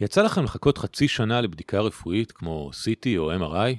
יצא 0.00 0.22
לכם 0.22 0.44
לחכות 0.44 0.78
חצי 0.78 1.08
שנה 1.08 1.40
לבדיקה 1.40 1.80
רפואית 1.80 2.32
כמו 2.32 2.70
CT 2.72 3.18
או 3.18 3.32
MRI? 3.32 3.76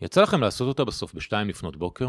יצא 0.00 0.22
לכם 0.22 0.40
לעשות 0.40 0.68
אותה 0.68 0.84
בסוף 0.84 1.14
בשתיים 1.14 1.48
לפנות 1.48 1.76
בוקר? 1.76 2.08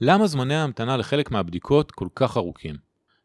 למה 0.00 0.26
זמני 0.26 0.54
ההמתנה 0.54 0.96
לחלק 0.96 1.30
מהבדיקות 1.30 1.92
כל 1.92 2.08
כך 2.14 2.36
ארוכים? 2.36 2.76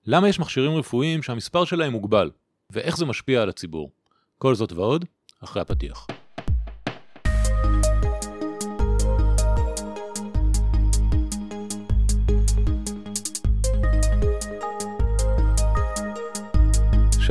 למה 0.05 0.29
יש 0.29 0.39
מכשירים 0.39 0.75
רפואיים 0.75 1.23
שהמספר 1.23 1.65
שלהם 1.65 1.91
מוגבל? 1.91 2.31
ואיך 2.69 2.97
זה 2.97 3.05
משפיע 3.05 3.41
על 3.41 3.49
הציבור? 3.49 3.91
כל 4.37 4.55
זאת 4.55 4.71
ועוד, 4.71 5.05
אחרי 5.43 5.61
הפתיח. 5.61 6.07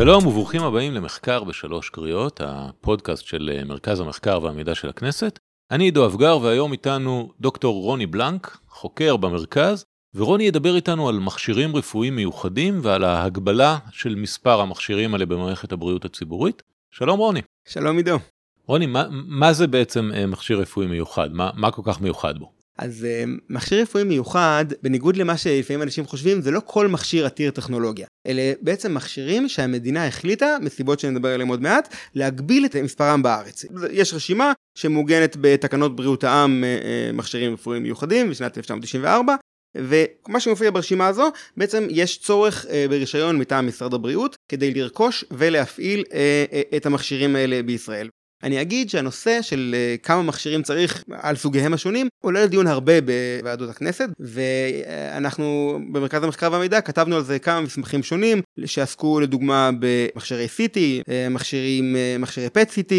שלום 0.02 0.26
וברוכים 0.26 0.62
הבאים 0.62 0.92
למחקר 0.92 1.44
בשלוש 1.44 1.90
קריאות, 1.90 2.40
הפודקאסט 2.44 3.24
של 3.24 3.50
אה, 3.52 3.64
מרכז 3.64 4.00
המחקר 4.00 4.38
והמידע 4.42 4.74
של 4.74 4.88
הכנסת. 4.88 5.38
אני 5.70 5.84
עידו 5.84 6.06
אבגר 6.06 6.38
והיום 6.42 6.72
איתנו 6.72 7.32
דוקטור 7.40 7.82
רוני 7.82 8.06
בלנק, 8.06 8.58
חוקר 8.68 9.16
במרכז, 9.16 9.84
ורוני 10.14 10.44
ידבר 10.44 10.76
איתנו 10.76 11.08
על 11.08 11.18
מכשירים 11.18 11.76
רפואיים 11.76 12.16
מיוחדים 12.16 12.78
ועל 12.82 13.04
ההגבלה 13.04 13.78
של 13.90 14.14
מספר 14.14 14.60
המכשירים 14.60 15.14
האלה 15.14 15.26
במערכת 15.26 15.72
הבריאות 15.72 16.04
הציבורית. 16.04 16.62
שלום 16.90 17.18
רוני. 17.18 17.40
שלום 17.68 17.96
עידו. 17.96 18.16
רוני, 18.66 18.86
מה, 18.86 19.04
מה 19.10 19.52
זה 19.52 19.66
בעצם 19.66 20.10
אה, 20.14 20.26
מכשיר 20.26 20.60
רפואי 20.60 20.86
מיוחד? 20.86 21.32
מה, 21.32 21.50
מה 21.54 21.70
כל 21.70 21.82
כך 21.84 22.00
מיוחד 22.00 22.38
בו? 22.38 22.59
אז 22.80 23.06
uh, 23.06 23.40
מכשיר 23.48 23.82
רפואי 23.82 24.04
מיוחד, 24.04 24.64
בניגוד 24.82 25.16
למה 25.16 25.36
שלפעמים 25.36 25.82
אנשים 25.82 26.06
חושבים, 26.06 26.40
זה 26.40 26.50
לא 26.50 26.60
כל 26.64 26.88
מכשיר 26.88 27.26
עתיר 27.26 27.50
טכנולוגיה. 27.50 28.06
אלה 28.26 28.52
בעצם 28.60 28.94
מכשירים 28.94 29.48
שהמדינה 29.48 30.06
החליטה, 30.06 30.56
מסיבות 30.60 31.00
שנדבר 31.00 31.28
עליהם 31.28 31.48
עוד 31.48 31.62
מעט, 31.62 31.94
להגביל 32.14 32.64
את 32.64 32.76
מספרם 32.76 33.22
בארץ. 33.22 33.64
יש 33.90 34.14
רשימה 34.14 34.52
שמעוגנת 34.78 35.36
בתקנות 35.40 35.96
בריאות 35.96 36.24
העם 36.24 36.64
uh, 36.64 37.16
מכשירים 37.16 37.52
רפואיים 37.52 37.82
מיוחדים 37.82 38.30
בשנת 38.30 38.58
1994. 38.58 39.36
ומה 39.76 40.40
שמופיע 40.40 40.70
ברשימה 40.70 41.06
הזו, 41.06 41.30
בעצם 41.56 41.86
יש 41.90 42.18
צורך 42.18 42.64
uh, 42.64 42.68
ברישיון 42.88 43.38
מטעם 43.38 43.66
משרד 43.68 43.94
הבריאות 43.94 44.36
כדי 44.48 44.74
לרכוש 44.74 45.24
ולהפעיל 45.30 46.00
uh, 46.00 46.12
uh, 46.12 46.76
את 46.76 46.86
המכשירים 46.86 47.36
האלה 47.36 47.62
בישראל. 47.62 48.08
אני 48.42 48.60
אגיד 48.60 48.90
שהנושא 48.90 49.42
של 49.42 49.74
אה, 49.74 49.96
כמה 50.02 50.22
מכשירים 50.22 50.62
צריך 50.62 51.04
על 51.12 51.36
סוגיהם 51.36 51.74
השונים 51.74 52.08
עולה 52.20 52.44
לדיון 52.44 52.66
הרבה 52.66 52.92
בוועדות 53.00 53.70
הכנסת 53.70 54.08
ואנחנו 54.20 55.78
במרכז 55.92 56.24
המחקר 56.24 56.48
והמידע 56.52 56.80
כתבנו 56.80 57.16
על 57.16 57.22
זה 57.22 57.38
כמה 57.38 57.60
מסמכים 57.60 58.02
שונים 58.02 58.42
שעסקו 58.64 59.20
לדוגמה 59.20 59.70
במכשירי 59.78 60.46
CT, 60.46 60.78
אה, 61.08 61.28
מכשירים, 61.30 61.96
אה, 61.96 62.16
מכשירי 62.18 62.46
PET-CT, 62.46 62.92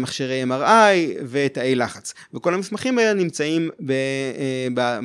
מכשירי 0.00 0.44
MRI 0.44 1.20
ותאי 1.28 1.74
לחץ 1.74 2.14
וכל 2.34 2.54
המסמכים 2.54 2.98
האלה 2.98 3.14
נמצאים 3.14 3.70
ב, 3.86 3.92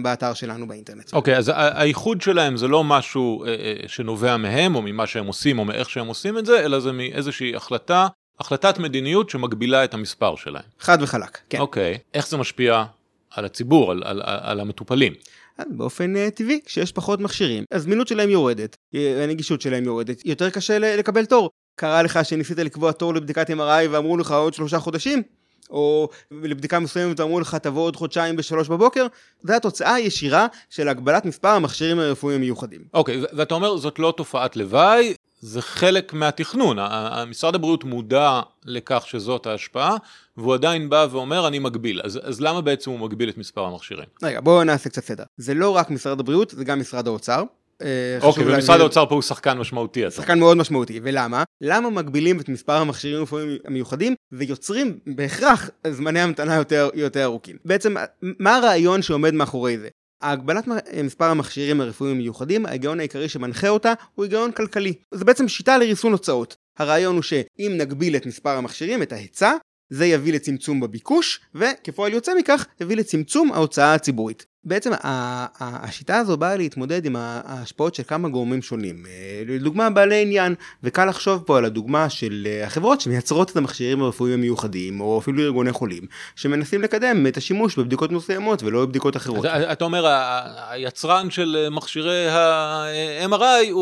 באתר 0.01 0.33
שלנו 0.33 0.67
באינטרנט. 0.67 1.13
אוקיי 1.13 1.35
okay, 1.35 1.37
אז 1.37 1.51
האיחוד 1.55 2.21
שלהם 2.21 2.57
זה 2.57 2.67
לא 2.67 2.83
משהו 2.83 3.45
שנובע 3.87 4.37
מהם 4.37 4.75
או 4.75 4.81
ממה 4.81 5.07
שהם 5.07 5.25
עושים 5.25 5.59
או 5.59 5.65
מאיך 5.65 5.89
שהם 5.89 6.07
עושים 6.07 6.37
את 6.37 6.45
זה 6.45 6.65
אלא 6.65 6.79
זה 6.79 6.91
מאיזושהי 6.91 7.55
החלטה 7.55 8.07
החלטת 8.41 8.77
מדיניות 8.77 9.29
שמגבילה 9.29 9.83
את 9.83 9.93
המספר 9.93 10.35
שלהם. 10.35 10.63
חד 10.79 10.97
וחלק, 11.01 11.37
כן. 11.49 11.59
אוקיי, 11.59 11.97
איך 12.13 12.27
זה 12.27 12.37
משפיע 12.37 12.83
על 13.29 13.45
הציבור, 13.45 13.91
על, 13.91 14.03
על, 14.05 14.21
על 14.23 14.59
המטופלים? 14.59 15.13
באופן 15.67 16.13
uh, 16.15 16.35
טבעי, 16.35 16.59
כשיש 16.65 16.91
פחות 16.91 17.19
מכשירים, 17.19 17.63
הזמינות 17.71 18.07
שלהם 18.07 18.29
יורדת, 18.29 18.75
הנגישות 18.93 19.61
שלהם 19.61 19.83
יורדת, 19.83 20.25
יותר 20.25 20.49
קשה 20.49 20.79
לקבל 20.79 21.25
תור. 21.25 21.49
קרה 21.75 22.03
לך 22.03 22.19
שניסית 22.23 22.57
לקבוע 22.57 22.91
תור 22.91 23.13
לבדיקת 23.13 23.49
MRI 23.49 23.87
ואמרו 23.91 24.17
לך 24.17 24.31
עוד 24.31 24.53
שלושה 24.53 24.79
חודשים? 24.79 25.23
או 25.69 26.09
לבדיקה 26.31 26.79
מסוימת 26.79 27.19
אמרו 27.19 27.39
לך 27.39 27.55
תבוא 27.55 27.81
עוד 27.81 27.95
חודשיים 27.95 28.35
בשלוש 28.35 28.67
בבוקר, 28.67 29.07
זה 29.41 29.55
התוצאה 29.55 29.93
הישירה 29.93 30.47
של 30.69 30.87
הגבלת 30.87 31.25
מספר 31.25 31.47
המכשירים 31.47 31.99
הרפואיים 31.99 32.41
המיוחדים. 32.41 32.81
אוקיי, 32.93 33.23
okay, 33.23 33.27
ואתה 33.33 33.55
אומר 33.55 33.77
זאת 33.77 33.99
לא 33.99 34.13
תופעת 34.17 34.55
לוואי, 34.55 35.13
זה 35.41 35.61
חלק 35.61 36.13
מהתכנון, 36.13 36.77
משרד 37.27 37.55
הבריאות 37.55 37.83
מודע 37.83 38.41
לכך 38.65 39.03
שזאת 39.07 39.45
ההשפעה, 39.45 39.97
והוא 40.37 40.53
עדיין 40.53 40.89
בא 40.89 41.07
ואומר 41.11 41.47
אני 41.47 41.59
מגביל, 41.59 42.01
אז, 42.03 42.19
אז 42.23 42.41
למה 42.41 42.61
בעצם 42.61 42.91
הוא 42.91 42.99
מגביל 42.99 43.29
את 43.29 43.37
מספר 43.37 43.65
המכשירים? 43.65 44.05
רגע 44.23 44.41
בואו 44.41 44.63
נעשה 44.63 44.89
קצת 44.89 45.03
סדר, 45.03 45.23
זה 45.37 45.53
לא 45.53 45.69
רק 45.69 45.89
משרד 45.89 46.19
הבריאות, 46.19 46.49
זה 46.49 46.63
גם 46.63 46.79
משרד 46.79 47.07
האוצר. 47.07 47.43
אה, 47.81 48.17
אוקיי, 48.21 48.45
ומשרד 48.45 48.79
האוצר 48.79 49.05
פה 49.05 49.15
הוא 49.15 49.21
שחקן 49.21 49.57
משמעותי. 49.57 50.11
שחקן 50.11 50.39
מאוד 50.39 50.57
משמעותי, 50.57 50.99
ולמה? 51.03 51.43
למה 51.61 51.89
מגבילים 51.89 52.39
את 52.39 52.49
מספר 52.49 52.73
המכשירים 52.73 53.17
הרפואיים 53.17 53.57
המיוחדים 53.65 54.15
ויוצרים 54.31 54.99
בהכרח 55.07 55.69
זמני 55.87 56.19
המתנה 56.19 56.55
יותר, 56.55 56.89
יותר 56.93 57.23
ארוכים? 57.23 57.57
בעצם, 57.65 57.95
מה 58.21 58.55
הרעיון 58.55 59.01
שעומד 59.01 59.33
מאחורי 59.33 59.77
זה? 59.77 59.87
הגבלת 60.21 60.67
מספר 61.03 61.25
המכשירים 61.25 61.81
הרפואיים 61.81 62.15
המיוחדים, 62.15 62.65
ההיגיון 62.65 62.99
העיקרי 62.99 63.29
שמנחה 63.29 63.69
אותה 63.69 63.93
הוא 64.15 64.23
היגיון 64.25 64.51
כלכלי. 64.51 64.93
זה 65.11 65.25
בעצם 65.25 65.47
שיטה 65.47 65.77
לריסון 65.77 66.11
הוצאות. 66.11 66.55
הרעיון 66.77 67.15
הוא 67.15 67.23
שאם 67.23 67.71
נגביל 67.77 68.15
את 68.15 68.25
מספר 68.25 68.49
המכשירים, 68.49 69.01
את 69.01 69.11
ההיצע, 69.11 69.53
זה 69.89 70.05
יביא 70.05 70.33
לצמצום 70.33 70.79
בביקוש, 70.79 71.41
וכפועל 71.55 72.13
יוצא 72.13 72.31
מכך, 72.35 72.65
יביא 72.81 72.95
לצמצום 72.95 73.51
ההוצאה 73.51 73.93
הציבורית. 73.93 74.45
בעצם 74.63 74.91
השיטה 75.59 76.17
הזו 76.17 76.37
באה 76.37 76.55
להתמודד 76.55 77.05
עם 77.05 77.15
ההשפעות 77.15 77.95
של 77.95 78.03
כמה 78.03 78.29
גורמים 78.29 78.61
שונים. 78.61 79.05
אה, 79.07 79.43
לדוגמה 79.47 79.89
בעלי 79.89 80.21
עניין, 80.21 80.55
וקל 80.83 81.05
לחשוב 81.05 81.43
פה 81.45 81.57
על 81.57 81.65
הדוגמה 81.65 82.09
של 82.09 82.47
אה, 82.49 82.65
החברות 82.65 83.01
שמייצרות 83.01 83.51
את 83.51 83.57
המכשירים 83.57 84.01
הרפואיים 84.01 84.39
המיוחדים, 84.39 85.01
או 85.01 85.19
אפילו 85.19 85.43
ארגוני 85.43 85.71
חולים, 85.71 86.03
שמנסים 86.35 86.81
לקדם 86.81 87.27
את 87.27 87.37
השימוש 87.37 87.79
בבדיקות 87.79 88.11
מסוימות 88.11 88.63
ולא 88.63 88.85
בבדיקות 88.85 89.17
אחרות. 89.17 89.45
אתה 89.45 89.85
אומר 89.85 90.05
היצרן 90.69 91.29
של 91.29 91.67
מכשירי 91.71 92.29
ה-MRI, 92.29 93.73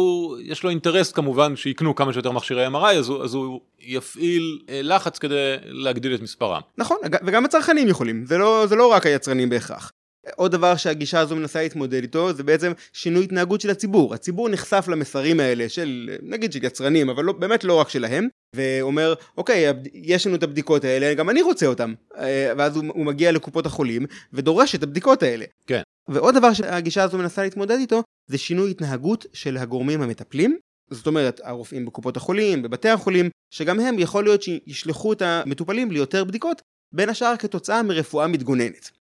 יש 0.43 0.63
לו 0.63 0.69
אינטרס 0.69 1.11
כמובן 1.11 1.55
שיקנו 1.55 1.95
כמה 1.95 2.13
שיותר 2.13 2.31
מכשירי 2.31 2.67
MRI, 2.67 2.93
אז 3.23 3.33
הוא, 3.33 3.59
יפעיל 3.81 4.59
אה, 4.69 4.79
לחץ 4.83 5.17
כדי 5.17 5.55
להגדיל 5.65 6.15
את 6.15 6.21
מספרם. 6.21 6.61
נכון, 6.77 6.97
וגם 7.25 7.45
הצרכנים 7.45 7.87
יכולים, 7.87 8.25
זה 8.25 8.37
לא, 8.37 8.65
זה 8.67 8.75
לא 8.75 8.87
רק 8.87 9.05
היצרנים 9.05 9.49
בהכרח. 9.49 9.91
עוד 10.35 10.51
דבר 10.51 10.75
שהגישה 10.75 11.19
הזו 11.19 11.35
מנסה 11.35 11.61
להתמודד 11.61 12.01
איתו 12.01 12.33
זה 12.33 12.43
בעצם 12.43 12.71
שינוי 12.93 13.23
התנהגות 13.23 13.61
של 13.61 13.69
הציבור. 13.69 14.13
הציבור 14.13 14.49
נחשף 14.49 14.85
למסרים 14.87 15.39
האלה 15.39 15.69
של 15.69 16.09
נגיד 16.21 16.53
של 16.53 16.65
יצרנים 16.65 17.09
אבל 17.09 17.23
לא, 17.23 17.33
באמת 17.33 17.63
לא 17.63 17.79
רק 17.79 17.89
שלהם 17.89 18.27
ואומר 18.55 19.13
אוקיי 19.37 19.73
יש 19.93 20.27
לנו 20.27 20.35
את 20.35 20.43
הבדיקות 20.43 20.83
האלה 20.83 21.13
גם 21.13 21.29
אני 21.29 21.41
רוצה 21.41 21.65
אותם 21.65 21.93
אה, 22.17 22.53
ואז 22.57 22.75
הוא, 22.75 22.83
הוא 22.87 23.05
מגיע 23.05 23.31
לקופות 23.31 23.65
החולים 23.65 24.05
ודורש 24.33 24.75
את 24.75 24.83
הבדיקות 24.83 25.23
האלה. 25.23 25.45
כן. 25.67 25.81
ועוד 26.09 26.35
דבר 26.35 26.53
שהגישה 26.53 27.03
הזו 27.03 27.17
מנסה 27.17 27.43
להתמודד 27.43 27.77
איתו 27.79 28.03
זה 28.27 28.37
שינוי 28.37 28.71
התנהגות 28.71 29.25
של 29.33 29.57
הגורמים 29.57 30.01
המטפלים 30.01 30.57
זאת 30.91 31.07
אומרת 31.07 31.41
הרופאים 31.43 31.85
בקופות 31.85 32.17
החולים 32.17 32.61
בבתי 32.61 32.89
החולים 32.89 33.29
שגם 33.53 33.79
הם 33.79 33.99
יכול 33.99 34.23
להיות 34.23 34.41
שישלחו 34.41 35.13
את 35.13 35.21
המטופלים 35.21 35.91
ליותר 35.91 36.23
בדיקות 36.23 36.61
בין 36.93 37.09
השאר 37.09 37.37
כתוצאה 37.39 37.83
מרפואה 37.83 38.27
מתגוננת. 38.27 38.91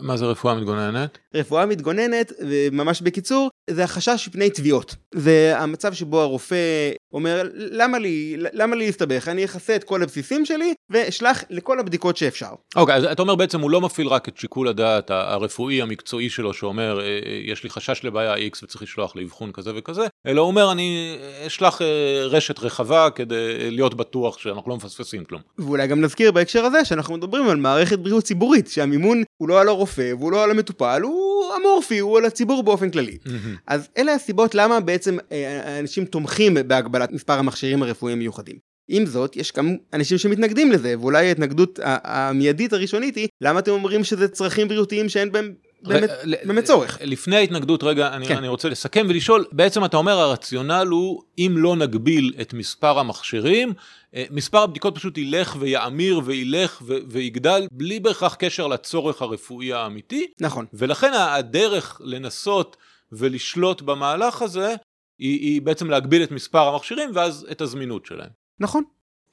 מה 0.00 0.16
זה 0.16 0.26
רפואה 0.26 0.54
מתגוננת? 0.54 1.18
רפואה 1.34 1.66
מתגוננת, 1.66 2.32
ממש 2.72 3.02
בקיצור, 3.02 3.49
זה 3.70 3.84
החשש 3.84 4.28
מפני 4.28 4.50
תביעות. 4.50 4.94
זה 5.14 5.54
המצב 5.56 5.92
שבו 5.92 6.20
הרופא 6.20 6.90
אומר, 7.12 7.42
למה 7.54 7.98
לי, 7.98 8.36
למה 8.38 8.76
לי 8.76 8.86
להסתבך? 8.86 9.28
אני 9.28 9.44
אכסה 9.44 9.76
את 9.76 9.84
כל 9.84 10.02
הבסיסים 10.02 10.44
שלי 10.44 10.74
ואשלח 10.90 11.44
לכל 11.50 11.80
הבדיקות 11.80 12.16
שאפשר. 12.16 12.50
אוקיי, 12.76 12.94
okay, 12.94 12.98
אז 12.98 13.04
אתה 13.04 13.22
אומר 13.22 13.34
בעצם 13.34 13.60
הוא 13.60 13.70
לא 13.70 13.80
מפעיל 13.80 14.08
רק 14.08 14.28
את 14.28 14.36
שיקול 14.36 14.68
הדעת 14.68 15.10
הרפואי 15.10 15.82
המקצועי 15.82 16.30
שלו, 16.30 16.54
שאומר, 16.54 17.00
אה, 17.00 17.04
אה, 17.04 17.40
יש 17.44 17.64
לי 17.64 17.70
חשש 17.70 18.00
לבעיה 18.04 18.48
X 18.48 18.64
וצריך 18.64 18.82
לשלוח 18.82 19.16
לאבחון 19.16 19.52
כזה 19.52 19.70
וכזה, 19.76 20.06
אלא 20.26 20.40
הוא 20.40 20.48
אומר, 20.48 20.72
אני 20.72 21.16
אשלח 21.46 21.82
אה, 21.82 21.86
רשת 22.24 22.58
רחבה 22.58 23.10
כדי 23.10 23.70
להיות 23.70 23.94
בטוח 23.94 24.38
שאנחנו 24.38 24.70
לא 24.70 24.76
מפספסים 24.76 25.24
כלום. 25.24 25.40
ואולי 25.58 25.86
גם 25.86 26.00
נזכיר 26.00 26.32
בהקשר 26.32 26.64
הזה 26.64 26.84
שאנחנו 26.84 27.16
מדברים 27.16 27.48
על 27.48 27.56
מערכת 27.56 27.98
בריאות 27.98 28.24
ציבורית, 28.24 28.68
שהמימון 28.68 29.22
הוא 29.36 29.48
לא 29.48 29.60
על 29.60 29.68
הרופא 29.68 30.12
והוא 30.18 30.32
לא 30.32 30.44
על 30.44 30.50
המטופל, 30.50 31.00
הוא 31.02 31.29
אמורפי, 31.60 31.98
הוא 31.98 32.18
על 32.18 32.24
הציבור 32.24 32.62
באופן 32.62 32.90
כללי. 32.90 33.18
אז 33.66 33.88
אלה 33.98 34.14
הסיבות 34.14 34.54
למה 34.54 34.80
בעצם 34.80 35.18
אנשים 35.80 36.04
תומכים 36.04 36.56
בהגבלת 36.66 37.12
מספר 37.12 37.32
המכשירים 37.32 37.82
הרפואיים 37.82 38.18
המיוחדים. 38.18 38.56
עם 38.88 39.06
זאת, 39.06 39.36
יש 39.36 39.52
גם 39.52 39.76
אנשים 39.92 40.18
שמתנגדים 40.18 40.72
לזה, 40.72 40.94
ואולי 41.00 41.28
ההתנגדות 41.28 41.78
המיידית 41.82 42.72
הראשונית 42.72 43.16
היא, 43.16 43.28
למה 43.40 43.58
אתם 43.58 43.70
אומרים 43.70 44.04
שזה 44.04 44.28
צרכים 44.28 44.68
בריאותיים 44.68 45.08
שאין 45.08 45.32
בהם 45.32 45.54
באמת, 45.82 46.10
באמת 46.44 46.64
צורך. 46.64 46.98
לפני 47.04 47.36
ההתנגדות, 47.36 47.82
רגע, 47.82 48.08
אני, 48.08 48.26
כן. 48.26 48.36
אני 48.36 48.48
רוצה 48.48 48.68
לסכם 48.68 49.06
ולשאול, 49.08 49.44
בעצם 49.52 49.84
אתה 49.84 49.96
אומר 49.96 50.18
הרציונל 50.18 50.86
הוא, 50.90 51.22
אם 51.38 51.54
לא 51.56 51.76
נגביל 51.76 52.34
את 52.40 52.54
מספר 52.54 52.98
המכשירים, 52.98 53.72
אה, 54.14 54.24
מספר 54.30 54.58
הבדיקות 54.58 54.94
פשוט 54.94 55.18
ילך 55.18 55.56
ויאמיר 55.60 56.20
וילך 56.24 56.82
ו- 56.86 56.98
ויגדל, 57.08 57.66
בלי 57.72 58.00
בהכרח 58.00 58.34
קשר 58.34 58.66
לצורך 58.66 59.22
הרפואי 59.22 59.72
האמיתי. 59.72 60.26
נכון. 60.40 60.66
ולכן 60.72 61.12
הדרך 61.12 62.00
לנסות 62.04 62.76
ולשלוט 63.12 63.82
במהלך 63.82 64.42
הזה, 64.42 64.74
היא, 65.18 65.40
היא 65.40 65.62
בעצם 65.62 65.90
להגביל 65.90 66.22
את 66.22 66.30
מספר 66.30 66.68
המכשירים 66.68 67.10
ואז 67.14 67.46
את 67.50 67.60
הזמינות 67.60 68.06
שלהם. 68.06 68.30
נכון. 68.60 68.82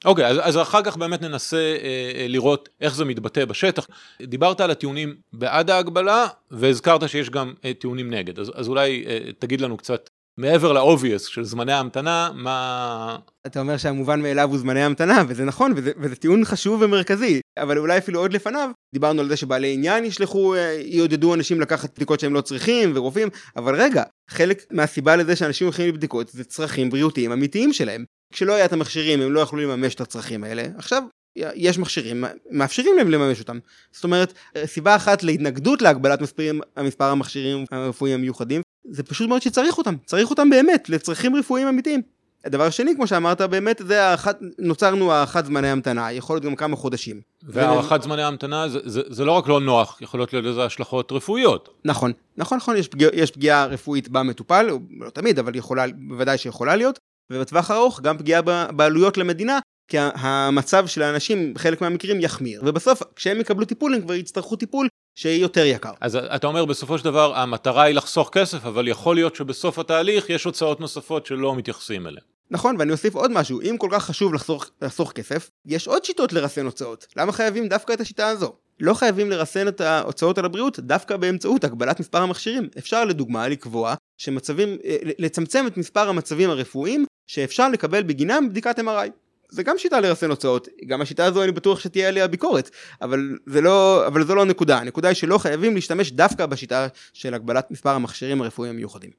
אוקיי, 0.06 0.26
okay, 0.26 0.28
אז, 0.28 0.38
אז 0.42 0.58
אחר 0.58 0.82
כך 0.82 0.98
באמת 0.98 1.22
ננסה 1.22 1.58
אה, 1.58 2.22
אה, 2.22 2.26
לראות 2.28 2.70
איך 2.82 2.96
זה 2.96 3.06
מתבטא 3.06 3.46
בשטח. 3.46 3.88
דיברת 4.22 4.62
על 4.62 4.72
הטיעונים 4.72 5.16
בעד 5.34 5.70
ההגבלה, 5.70 6.28
והזכרת 6.52 7.10
שיש 7.10 7.30
גם 7.30 7.54
אה, 7.66 7.74
טיעונים 7.74 8.14
נגד, 8.14 8.40
אז, 8.40 8.52
אז 8.56 8.68
אולי 8.68 9.06
אה, 9.08 9.20
תגיד 9.40 9.62
לנו 9.62 9.78
קצת 9.78 10.10
מעבר 10.38 10.74
לאובייס 10.74 11.26
של 11.26 11.44
זמני 11.44 11.74
ההמתנה, 11.74 12.32
מה... 12.36 13.18
אתה 13.48 13.60
אומר 13.60 13.78
שהמובן 13.78 14.22
מאליו 14.22 14.50
הוא 14.50 14.58
זמני 14.58 14.84
המתנה, 14.84 15.24
וזה 15.28 15.46
נכון, 15.46 15.74
וזה, 15.76 15.92
וזה 15.98 16.16
טיעון 16.16 16.46
חשוב 16.46 16.82
ומרכזי, 16.82 17.42
אבל 17.58 17.78
אולי 17.78 17.98
אפילו 17.98 18.20
עוד 18.20 18.34
לפניו, 18.34 18.70
דיברנו 18.94 19.22
על 19.22 19.28
זה 19.28 19.38
שבעלי 19.38 19.74
עניין 19.74 20.06
ישלחו, 20.06 20.56
אה, 20.56 20.82
יעודדו 20.86 21.34
אנשים 21.34 21.62
לקחת 21.62 21.96
בדיקות 21.96 22.20
שהם 22.20 22.34
לא 22.34 22.42
צריכים, 22.42 22.92
ורופאים, 22.96 23.30
אבל 23.56 23.82
רגע, 23.82 24.04
חלק 24.30 24.64
מהסיבה 24.72 25.16
לזה 25.16 25.36
שאנשים 25.36 25.68
הולכים 25.68 25.88
לבדיקות 25.88 26.30
זה 26.30 26.44
צרכים 26.44 26.90
בריאותיים 26.90 27.32
אמיתיים 27.32 27.74
שלהם. 27.74 28.06
כשלא 28.34 28.54
היה 28.54 28.66
את 28.66 28.74
המכשירים 28.74 29.22
הם 29.22 29.32
לא 29.32 29.40
יכלו 29.40 29.60
לממש 29.60 29.96
את 29.96 30.02
הצרכים 30.02 30.44
האלה, 30.44 30.64
עכשיו 30.78 31.04
יש 31.36 31.80
מכשירים, 31.80 32.24
מאפשרים 32.52 32.98
להם 32.98 33.12
לממש 33.12 33.40
אותם. 33.40 33.60
זאת 33.92 34.04
אומרת, 34.04 34.34
סיבה 34.66 34.96
אחת 34.96 35.24
להתנגדות 35.24 35.82
להגבלת 35.82 36.22
מספרים, 36.22 36.62
המספר 36.76 37.06
המכשירים 37.06 37.66
הרפואיים 37.72 38.20
המיוחדים, 38.20 38.62
זה 38.90 39.04
פשוט 39.04 39.30
מאוד 39.30 39.42
שצריך 39.42 39.78
אותם, 39.78 39.96
צריך 40.06 40.30
אותם 40.30 40.50
באמת, 40.50 40.90
לצרכים 40.90 41.36
רפואיים 41.36 41.68
אמיתיים. 41.68 42.02
הדבר 42.46 42.64
השני, 42.64 42.96
כמו 42.96 43.08
שאמרת, 43.08 43.42
באמת, 43.42 43.82
זה 43.88 44.04
האחת, 44.04 44.40
נוצרנו 44.60 45.12
הארכת 45.12 45.46
זמני 45.46 45.68
המתנה, 45.68 46.12
יכול 46.12 46.36
להיות 46.36 46.46
גם 46.46 46.56
כמה 46.56 46.76
חודשים. 46.76 47.22
והארכת 47.44 48.02
זמני 48.02 48.24
המתנה 48.24 48.70
זה, 48.70 48.80
זה, 48.86 49.02
זה 49.08 49.26
לא 49.26 49.32
רק 49.32 49.48
לא 49.48 49.60
נוח, 49.60 50.02
יכולות 50.02 50.34
להיות 50.34 50.46
לזה 50.46 50.64
השלכות 50.64 51.12
רפואיות. 51.12 51.70
נכון, 51.86 52.12
נכון, 52.38 52.58
נכון, 52.58 52.78
יש, 52.78 52.88
פגיע, 52.88 53.10
יש 53.14 53.32
פגיעה 53.32 53.66
רפואית 53.66 54.10
במטופל, 54.10 54.68
לא 55.00 55.10
תמיד, 55.10 55.40
אבל 55.40 55.56
יכולה, 55.56 55.86
בוודאי 55.96 56.38
שיכולה 56.38 56.76
להיות, 56.76 57.00
ובטווח 57.32 57.72
הארוך 57.72 58.02
גם 58.02 58.18
פגיעה 58.18 58.42
בעלויות 58.72 59.18
למדינה, 59.18 59.60
כי 59.88 59.98
המצב 60.00 60.88
של 60.88 61.02
האנשים 61.02 61.54
בחלק 61.54 61.82
מהמקרים 61.82 62.22
יחמיר, 62.22 62.62
ובסוף 62.66 63.04
כשהם 63.16 63.42
יקבלו 63.42 63.66
טיפול 63.66 63.94
הם 63.94 64.02
כבר 64.02 64.14
יצטרכו 64.14 64.56
טיפול 64.56 64.88
שיהיה 65.16 65.42
יותר 65.42 65.66
יקר. 65.66 65.92
אז 66.02 66.16
אתה 66.16 66.48
אומר 66.48 66.66
בסופו 66.66 66.98
של 66.98 67.06
דבר 67.06 67.36
המטרה 67.36 67.84
היא 67.84 67.96
לחסוך 67.96 68.30
כסף, 68.34 68.66
אבל 68.66 68.88
יכול 68.88 69.16
להיות 69.16 69.36
שבסוף 69.36 69.80
התהליך 69.80 70.30
יש 70.30 70.44
הוצאות 70.44 70.80
נוספות 70.80 71.26
שלא 71.26 71.56
מתייחסים 71.56 72.08
אליהן. 72.08 72.24
נכון, 72.52 72.76
ואני 72.80 72.92
אוסיף 72.92 73.16
עוד 73.16 73.32
משהו, 73.32 73.62
אם 73.62 73.76
כל 73.78 73.90
כך 73.92 74.06
חשוב 74.06 74.34
לחסוך, 74.34 74.66
לחסוך 74.82 75.12
כסף, 75.12 75.50
יש 75.66 75.88
עוד 75.88 76.06
שיטות 76.06 76.34
לרסן 76.34 76.66
הוצאות. 76.66 77.08
למה 77.18 77.32
חייבים 77.32 77.68
דווקא 77.68 77.94
את 77.94 78.02
השיטה 78.02 78.28
הזו? 78.28 78.54
לא 78.80 78.94
חייבים 78.94 79.30
לרסן 79.30 79.68
את 79.68 79.82
ההוצאות 79.82 80.38
על 80.38 80.46
הבריאות 80.46 80.80
דווקא 80.80 81.18
באמצעות 81.18 81.64
הגבלת 81.64 82.00
מספר 82.00 82.22
המכשירים. 82.22 82.70
אפשר 82.78 83.06
לדוגמה 83.06 83.48
לקבוע 83.48 83.96
שמצבים, 84.18 84.78
אה, 84.86 84.98
לצמצם 85.20 85.68
את 85.68 85.78
מספר 85.78 86.10
המצבים 86.10 86.50
הרפואיים 86.50 87.06
שאפשר 87.28 87.70
לקבל 87.70 88.04
בגינם 88.04 88.50
בדיקת 88.50 88.80
MRI. 88.80 89.10
זה 89.50 89.64
גם 89.64 89.78
שיטה 89.78 90.00
לרסן 90.00 90.30
הוצאות, 90.30 90.68
גם 90.88 91.02
השיטה 91.02 91.26
הזו 91.26 91.44
אני 91.44 91.52
בטוח 91.52 91.80
שתהיה 91.80 92.08
עליה 92.08 92.28
ביקורת, 92.28 92.70
אבל 93.02 93.38
זה 93.46 93.62
לא, 93.62 94.08
אבל 94.08 94.24
זו 94.24 94.36
לא 94.36 94.42
הנקודה, 94.42 94.78
הנקודה 94.78 95.08
היא 95.08 95.16
שלא 95.16 95.38
חייבים 95.38 95.76
להשתמש 95.76 96.12
דווקא 96.12 96.46
בשיטה 96.46 96.88
של 97.14 97.34
הגבלת 97.34 97.72
מספר 97.72 97.90
המכשירים 97.90 98.42
הרפואיים 98.42 98.74
המיוחדים. 98.76 99.12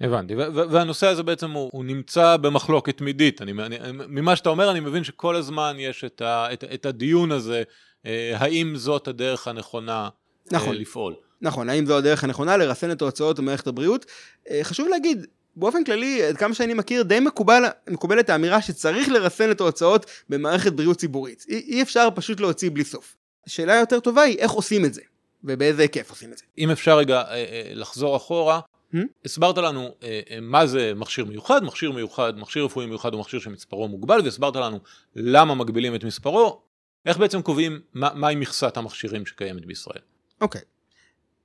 הבנתי, 0.00 0.34
והנושא 0.54 1.06
הזה 1.06 1.22
בעצם 1.22 1.50
הוא, 1.50 1.70
הוא 1.72 1.84
נמצא 1.84 2.36
במחלוקת 2.36 2.96
תמידית, 2.98 3.42
אני, 3.42 3.52
אני, 3.52 3.78
ממה 3.92 4.36
שאתה 4.36 4.48
אומר 4.48 4.70
אני 4.70 4.80
מבין 4.80 5.04
שכל 5.04 5.36
הזמן 5.36 5.76
יש 5.78 6.04
את, 6.04 6.20
ה, 6.20 6.52
את, 6.52 6.64
את 6.74 6.86
הדיון 6.86 7.32
הזה, 7.32 7.62
אה, 8.06 8.34
האם 8.36 8.76
זאת 8.76 9.08
הדרך 9.08 9.48
הנכונה 9.48 10.08
אה, 10.52 10.58
נכון, 10.58 10.76
לפעול. 10.76 11.14
נכון, 11.40 11.68
האם 11.68 11.86
זו 11.86 11.96
הדרך 11.96 12.24
הנכונה 12.24 12.56
לרסן 12.56 12.90
את 12.90 13.02
ההוצאות 13.02 13.38
במערכת 13.38 13.66
הבריאות. 13.66 14.06
אה, 14.50 14.60
חשוב 14.62 14.88
להגיד, 14.88 15.26
באופן 15.56 15.84
כללי, 15.84 16.22
עד 16.22 16.36
כמה 16.36 16.54
שאני 16.54 16.74
מכיר, 16.74 17.02
די 17.02 17.20
מקובל, 17.20 17.64
מקובלת 17.88 18.30
האמירה 18.30 18.62
שצריך 18.62 19.08
לרסן 19.08 19.50
את 19.50 19.60
ההוצאות 19.60 20.06
במערכת 20.28 20.72
בריאות 20.72 20.96
ציבורית. 20.96 21.44
אי, 21.48 21.54
אי 21.54 21.82
אפשר 21.82 22.08
פשוט 22.14 22.40
להוציא 22.40 22.70
בלי 22.70 22.84
סוף. 22.84 23.16
השאלה 23.46 23.72
היותר 23.72 24.00
טובה 24.00 24.22
היא 24.22 24.38
איך 24.38 24.50
עושים 24.50 24.84
את 24.84 24.94
זה, 24.94 25.02
ובאיזה 25.44 25.82
היקף 25.82 26.10
עושים 26.10 26.32
את 26.32 26.38
זה. 26.38 26.44
אם 26.58 26.70
אפשר 26.70 26.98
רגע 26.98 27.22
אה, 27.22 27.34
אה, 27.34 27.70
לחזור 27.74 28.16
אחורה, 28.16 28.60
hmm? 28.94 28.98
הסברת 29.24 29.58
לנו 29.58 29.94
אה, 30.02 30.20
מה 30.42 30.66
זה 30.66 30.92
מכשיר 30.96 31.24
מיוחד, 31.24 31.64
מכשיר 31.64 31.92
מיוחד, 31.92 32.38
מכשיר 32.38 32.64
רפואי 32.64 32.86
מיוחד 32.86 33.12
הוא 33.12 33.20
מכשיר 33.20 33.40
שמספרו 33.40 33.88
מוגבל, 33.88 34.20
והסברת 34.24 34.56
לנו 34.56 34.80
למה 35.16 35.54
מגבילים 35.54 35.94
את 35.94 36.04
מספרו, 36.04 36.62
איך 37.06 37.18
בעצם 37.18 37.42
קובעים 37.42 37.80
מה, 37.94 38.14
מהי 38.14 38.36
מכסת 38.36 38.76
המכשירים 38.76 39.26
שקיימת 39.26 39.66
בישראל. 39.66 40.02
אוקיי, 40.40 40.60
okay. 40.60 40.64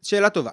שאלה 0.04 0.30
טובה. 0.30 0.52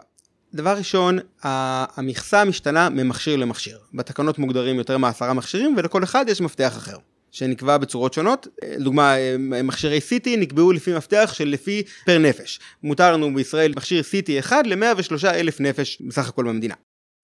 דבר 0.57 0.77
ראשון, 0.77 1.19
המכסה 1.43 2.45
משתנה 2.45 2.89
ממכשיר 2.89 3.37
למכשיר. 3.37 3.79
בתקנות 3.95 4.39
מוגדרים 4.39 4.77
יותר 4.77 4.99
מעשרה 4.99 5.33
מכשירים 5.33 5.75
ולכל 5.77 6.05
אחד 6.05 6.25
יש 6.29 6.41
מפתח 6.41 6.77
אחר. 6.77 6.97
שנקבע 7.31 7.79
בצורות 7.79 8.13
שונות, 8.13 8.49
לדוגמה 8.79 9.15
מכשירי 9.39 9.99
CT 9.99 10.29
נקבעו 10.39 10.73
לפי 10.73 10.93
מפתח 10.97 11.31
של 11.35 11.49
לפי 11.49 11.83
פר 12.05 12.19
נפש. 12.19 12.61
מותר 12.83 13.13
לנו 13.13 13.35
בישראל 13.35 13.73
מכשיר 13.77 14.03
CT 14.03 14.39
אחד 14.39 14.67
ל-103 14.67 15.27
אלף 15.27 15.61
נפש 15.61 16.03
בסך 16.09 16.29
הכל 16.29 16.45
במדינה. 16.45 16.75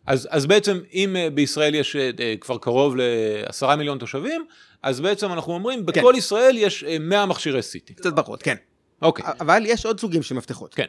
אז, 0.07 0.29
אז 0.31 0.47
בעצם 0.47 0.81
אם 0.95 1.17
אה, 1.17 1.31
בישראל 1.31 1.75
יש 1.75 1.97
אה, 1.97 2.11
כבר 2.41 2.59
קרוב 2.59 2.95
לעשרה 2.97 3.77
מיליון 3.77 3.99
תושבים, 3.99 4.45
אז 4.83 5.01
בעצם 5.01 5.33
אנחנו 5.33 5.53
אומרים 5.53 5.87
בכל 5.87 6.11
כן. 6.13 6.19
ישראל 6.19 6.57
יש 6.59 6.85
100 7.01 7.21
אה, 7.21 7.27
מכשירי 7.27 7.61
CT. 7.61 7.95
קצת 7.95 8.17
פחות, 8.17 8.43
כן. 8.43 8.57
אוקיי. 9.03 9.25
אבל 9.41 9.63
יש 9.67 9.87
עוד 9.87 10.01
סוגים 10.01 10.23
של 10.23 10.35
מפתחות. 10.35 10.75
כן. 10.75 10.87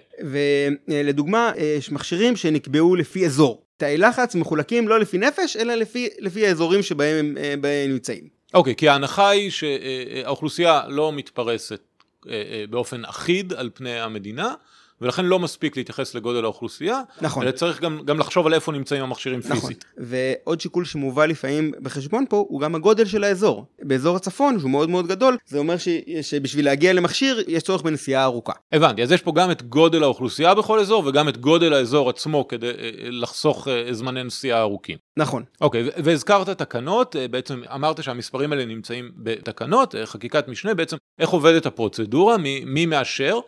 ולדוגמה, 0.87 1.51
יש 1.77 1.91
מכשירים 1.91 2.35
שנקבעו 2.35 2.95
לפי 2.95 3.25
אזור. 3.25 3.63
תאי 3.77 3.97
לחץ 3.97 4.35
מחולקים 4.35 4.87
לא 4.87 4.99
לפי 4.99 5.17
נפש, 5.17 5.57
אלא 5.57 5.75
לפי, 5.75 6.09
לפי 6.19 6.47
האזורים 6.47 6.83
שבהם 6.83 7.37
הם 7.37 7.61
נמצאים. 7.89 8.27
אוקיי, 8.53 8.75
כי 8.75 8.89
ההנחה 8.89 9.29
היא 9.29 9.51
שהאוכלוסייה 9.51 10.81
לא 10.87 11.11
מתפרסת 11.13 11.81
אה, 12.29 12.33
אה, 12.33 12.63
באופן 12.69 13.05
אחיד 13.05 13.53
על 13.53 13.69
פני 13.73 13.99
המדינה, 13.99 14.53
ולכן 15.01 15.25
לא 15.25 15.39
מספיק 15.39 15.77
להתייחס 15.77 16.15
לגודל 16.15 16.43
האוכלוסייה, 16.43 17.01
נכון. 17.21 17.43
אלא 17.43 17.51
צריך 17.51 17.81
גם, 17.81 17.99
גם 18.05 18.19
לחשוב 18.19 18.47
על 18.47 18.53
איפה 18.53 18.71
נמצאים 18.71 19.03
המכשירים 19.03 19.39
נכון. 19.39 19.59
פיזית. 19.59 19.85
ועוד 19.97 20.61
שיקול 20.61 20.85
שמובא 20.85 21.25
לפעמים 21.25 21.71
בחשבון 21.81 22.25
פה, 22.29 22.45
הוא 22.49 22.61
גם 22.61 22.75
הגודל 22.75 23.05
של 23.05 23.23
האזור. 23.23 23.65
באזור 23.81 24.15
הצפון, 24.15 24.59
שהוא 24.59 24.71
מאוד 24.71 24.89
מאוד 24.89 25.07
גדול, 25.07 25.37
זה 25.45 25.57
אומר 25.57 25.77
ש, 25.77 25.87
שבשביל 26.21 26.65
להגיע 26.65 26.93
למכשיר, 26.93 27.43
יש 27.47 27.63
צורך 27.63 27.81
בנסיעה 27.81 28.23
ארוכה. 28.23 28.53
הבנתי, 28.71 29.03
אז 29.03 29.11
יש 29.11 29.21
פה 29.21 29.31
גם 29.35 29.51
את 29.51 29.61
גודל 29.63 30.03
האוכלוסייה 30.03 30.55
בכל 30.55 30.79
אזור, 30.79 31.03
וגם 31.05 31.29
את 31.29 31.37
גודל 31.37 31.73
האזור 31.73 32.09
עצמו, 32.09 32.47
כדי 32.47 32.67
אה, 32.67 32.89
לחסוך 32.95 33.67
אה, 33.67 33.93
זמני 33.93 34.23
נסיעה 34.23 34.61
ארוכים. 34.61 34.97
נכון. 35.17 35.43
אוקיי, 35.61 35.89
והזכרת 36.03 36.49
תקנות, 36.49 37.15
אה, 37.15 37.27
בעצם 37.27 37.61
אמרת 37.75 38.03
שהמספרים 38.03 38.51
האלה 38.51 38.65
נמצאים 38.65 39.11
בתקנות, 39.17 39.95
חקיקת 40.05 40.47
משנה, 40.47 40.73
בעצם 40.73 40.97
איך 41.19 41.29
עובדת 41.29 41.65
הפרוצדורה, 41.65 42.37
מי, 42.37 42.63
מי 42.65 42.85
מאשר, 42.85 43.39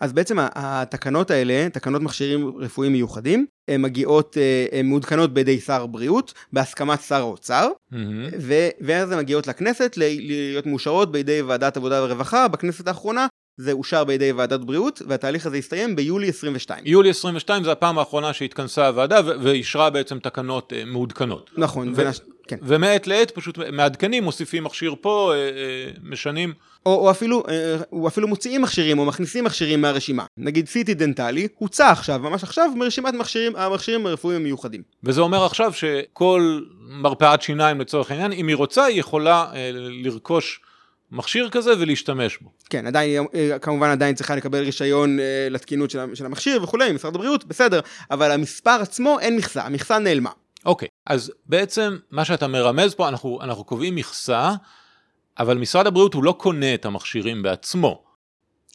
אז 0.00 0.12
בעצם 0.12 0.36
התקנות 0.40 1.30
האלה, 1.30 1.68
תקנות 1.72 2.02
מכשירים 2.02 2.52
רפואיים 2.56 2.92
מיוחדים, 2.92 3.46
הן 3.68 3.82
מגיעות, 3.82 4.36
אה, 4.38 4.78
הן 4.78 4.86
מעודכנות 4.86 5.34
בידי 5.34 5.60
שר 5.60 5.82
הבריאות, 5.82 6.34
בהסכמת 6.52 7.00
שר 7.00 7.20
האוצר, 7.20 7.70
mm-hmm. 7.92 7.96
ואז 8.80 9.12
הן 9.12 9.18
מגיעות 9.18 9.46
לכנסת 9.46 9.96
להיות 9.96 10.66
מאושרות 10.66 11.12
בידי 11.12 11.42
ועדת 11.42 11.76
עבודה 11.76 12.04
ורווחה, 12.04 12.48
בכנסת 12.48 12.88
האחרונה 12.88 13.26
זה 13.58 13.72
אושר 13.72 14.04
בידי 14.04 14.32
ועדת 14.32 14.60
בריאות, 14.60 15.02
והתהליך 15.06 15.46
הזה 15.46 15.56
הסתיים 15.56 15.96
ביולי 15.96 16.28
22. 16.28 16.82
יולי 16.86 17.10
22 17.10 17.64
זה 17.64 17.72
הפעם 17.72 17.98
האחרונה 17.98 18.32
שהתכנסה 18.32 18.86
הוועדה 18.86 19.20
ואישרה 19.24 19.90
בעצם 19.90 20.18
תקנות 20.18 20.72
אה, 20.72 20.82
מעודכנות. 20.84 21.50
נכון. 21.56 21.88
ו- 21.88 21.92
ונש... 21.96 22.20
כן. 22.48 22.56
ומעת 22.62 23.06
לעת 23.06 23.30
פשוט 23.30 23.58
מעדכנים, 23.58 24.24
מוסיפים 24.24 24.64
מכשיר 24.64 24.94
פה, 25.00 25.32
אה, 25.34 25.38
אה, 25.38 25.90
משנים. 26.02 26.52
או, 26.86 26.94
או, 26.94 27.10
אפילו, 27.10 27.42
או 27.92 28.08
אפילו 28.08 28.28
מוציאים 28.28 28.62
מכשירים 28.62 28.98
או 28.98 29.04
מכניסים 29.04 29.44
מכשירים 29.44 29.80
מהרשימה. 29.80 30.26
נגיד 30.36 30.66
CT 30.66 30.94
דנטלי 30.94 31.48
הוצא 31.58 31.86
עכשיו, 31.90 32.18
ממש 32.18 32.42
עכשיו, 32.42 32.70
מרשימת 32.76 33.14
מכשירים, 33.14 33.56
המכשירים 33.56 34.06
הרפואיים 34.06 34.40
המיוחדים. 34.40 34.82
וזה 35.04 35.20
אומר 35.20 35.44
עכשיו 35.44 35.72
שכל 35.72 36.60
מרפאת 36.88 37.42
שיניים 37.42 37.80
לצורך 37.80 38.10
העניין, 38.10 38.32
אם 38.32 38.48
היא 38.48 38.56
רוצה, 38.56 38.84
היא 38.84 39.00
יכולה 39.00 39.46
לרכוש 40.04 40.60
מכשיר 41.10 41.48
כזה 41.50 41.72
ולהשתמש 41.78 42.38
בו. 42.40 42.50
כן, 42.70 42.86
עדיין, 42.86 43.26
אה, 43.34 43.58
כמובן 43.58 43.88
עדיין 43.88 44.14
צריכה 44.14 44.36
לקבל 44.36 44.64
רישיון 44.64 45.20
אה, 45.20 45.48
לתקינות 45.50 45.90
של 45.90 46.24
המכשיר 46.26 46.62
וכולי, 46.62 46.92
משרד 46.92 47.14
הבריאות, 47.14 47.44
בסדר, 47.44 47.80
אבל 48.10 48.30
המספר 48.30 48.78
עצמו 48.80 49.18
אין 49.20 49.36
מכסה, 49.36 49.62
המכסה 49.62 49.98
נעלמה. 49.98 50.30
אוקיי, 50.64 50.88
אז 51.06 51.32
בעצם 51.46 51.96
מה 52.10 52.24
שאתה 52.24 52.46
מרמז 52.46 52.94
פה, 52.94 53.08
אנחנו, 53.08 53.38
אנחנו 53.42 53.64
קובעים 53.64 53.96
מכסה, 53.96 54.52
אבל 55.38 55.58
משרד 55.58 55.86
הבריאות 55.86 56.14
הוא 56.14 56.24
לא 56.24 56.32
קונה 56.38 56.74
את 56.74 56.84
המכשירים 56.84 57.42
בעצמו. 57.42 58.08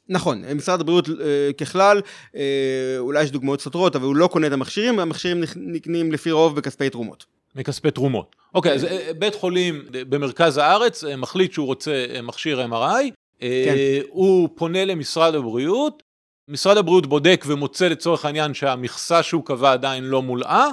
נכון, 0.10 0.44
משרד 0.56 0.82
הבריאות 0.82 1.10
אה, 1.10 1.54
ככלל, 1.58 2.02
אה, 2.36 2.96
אולי 2.98 3.24
יש 3.24 3.32
דוגמאות 3.32 3.62
סותרות, 3.62 3.96
אבל 3.96 4.06
הוא 4.06 4.16
לא 4.16 4.28
קונה 4.28 4.48
את 4.48 4.52
המכשירים, 4.52 5.00
המכשירים 5.00 5.44
נקנים 5.56 6.12
לפי 6.12 6.32
רוב 6.32 6.56
בכספי 6.56 6.90
תרומות. 6.90 7.25
מכספי 7.55 7.91
תרומות. 7.91 8.36
אוקיי, 8.53 8.74
אז 8.74 8.86
אה, 8.86 9.12
בית 9.19 9.36
חולים 9.36 9.83
במרכז 9.91 10.57
הארץ 10.57 11.03
אה, 11.03 11.15
מחליט 11.15 11.53
שהוא 11.53 11.65
רוצה 11.65 12.05
אה, 12.15 12.22
מכשיר 12.22 12.65
MRI, 12.65 13.12
כן. 13.39 13.75
הוא 14.10 14.50
פונה 14.55 14.86
למשרד 14.86 15.36
הבריאות, 15.36 16.03
משרד 16.48 16.77
הבריאות 16.77 17.07
בודק 17.07 17.45
ומוצא 17.48 17.88
לצורך 17.88 18.25
העניין 18.25 18.53
שהמכסה 18.53 19.24
שהוא 19.24 19.45
קבע 19.45 19.72
עדיין 19.72 20.03
לא 20.03 20.22
מולאה, 20.22 20.67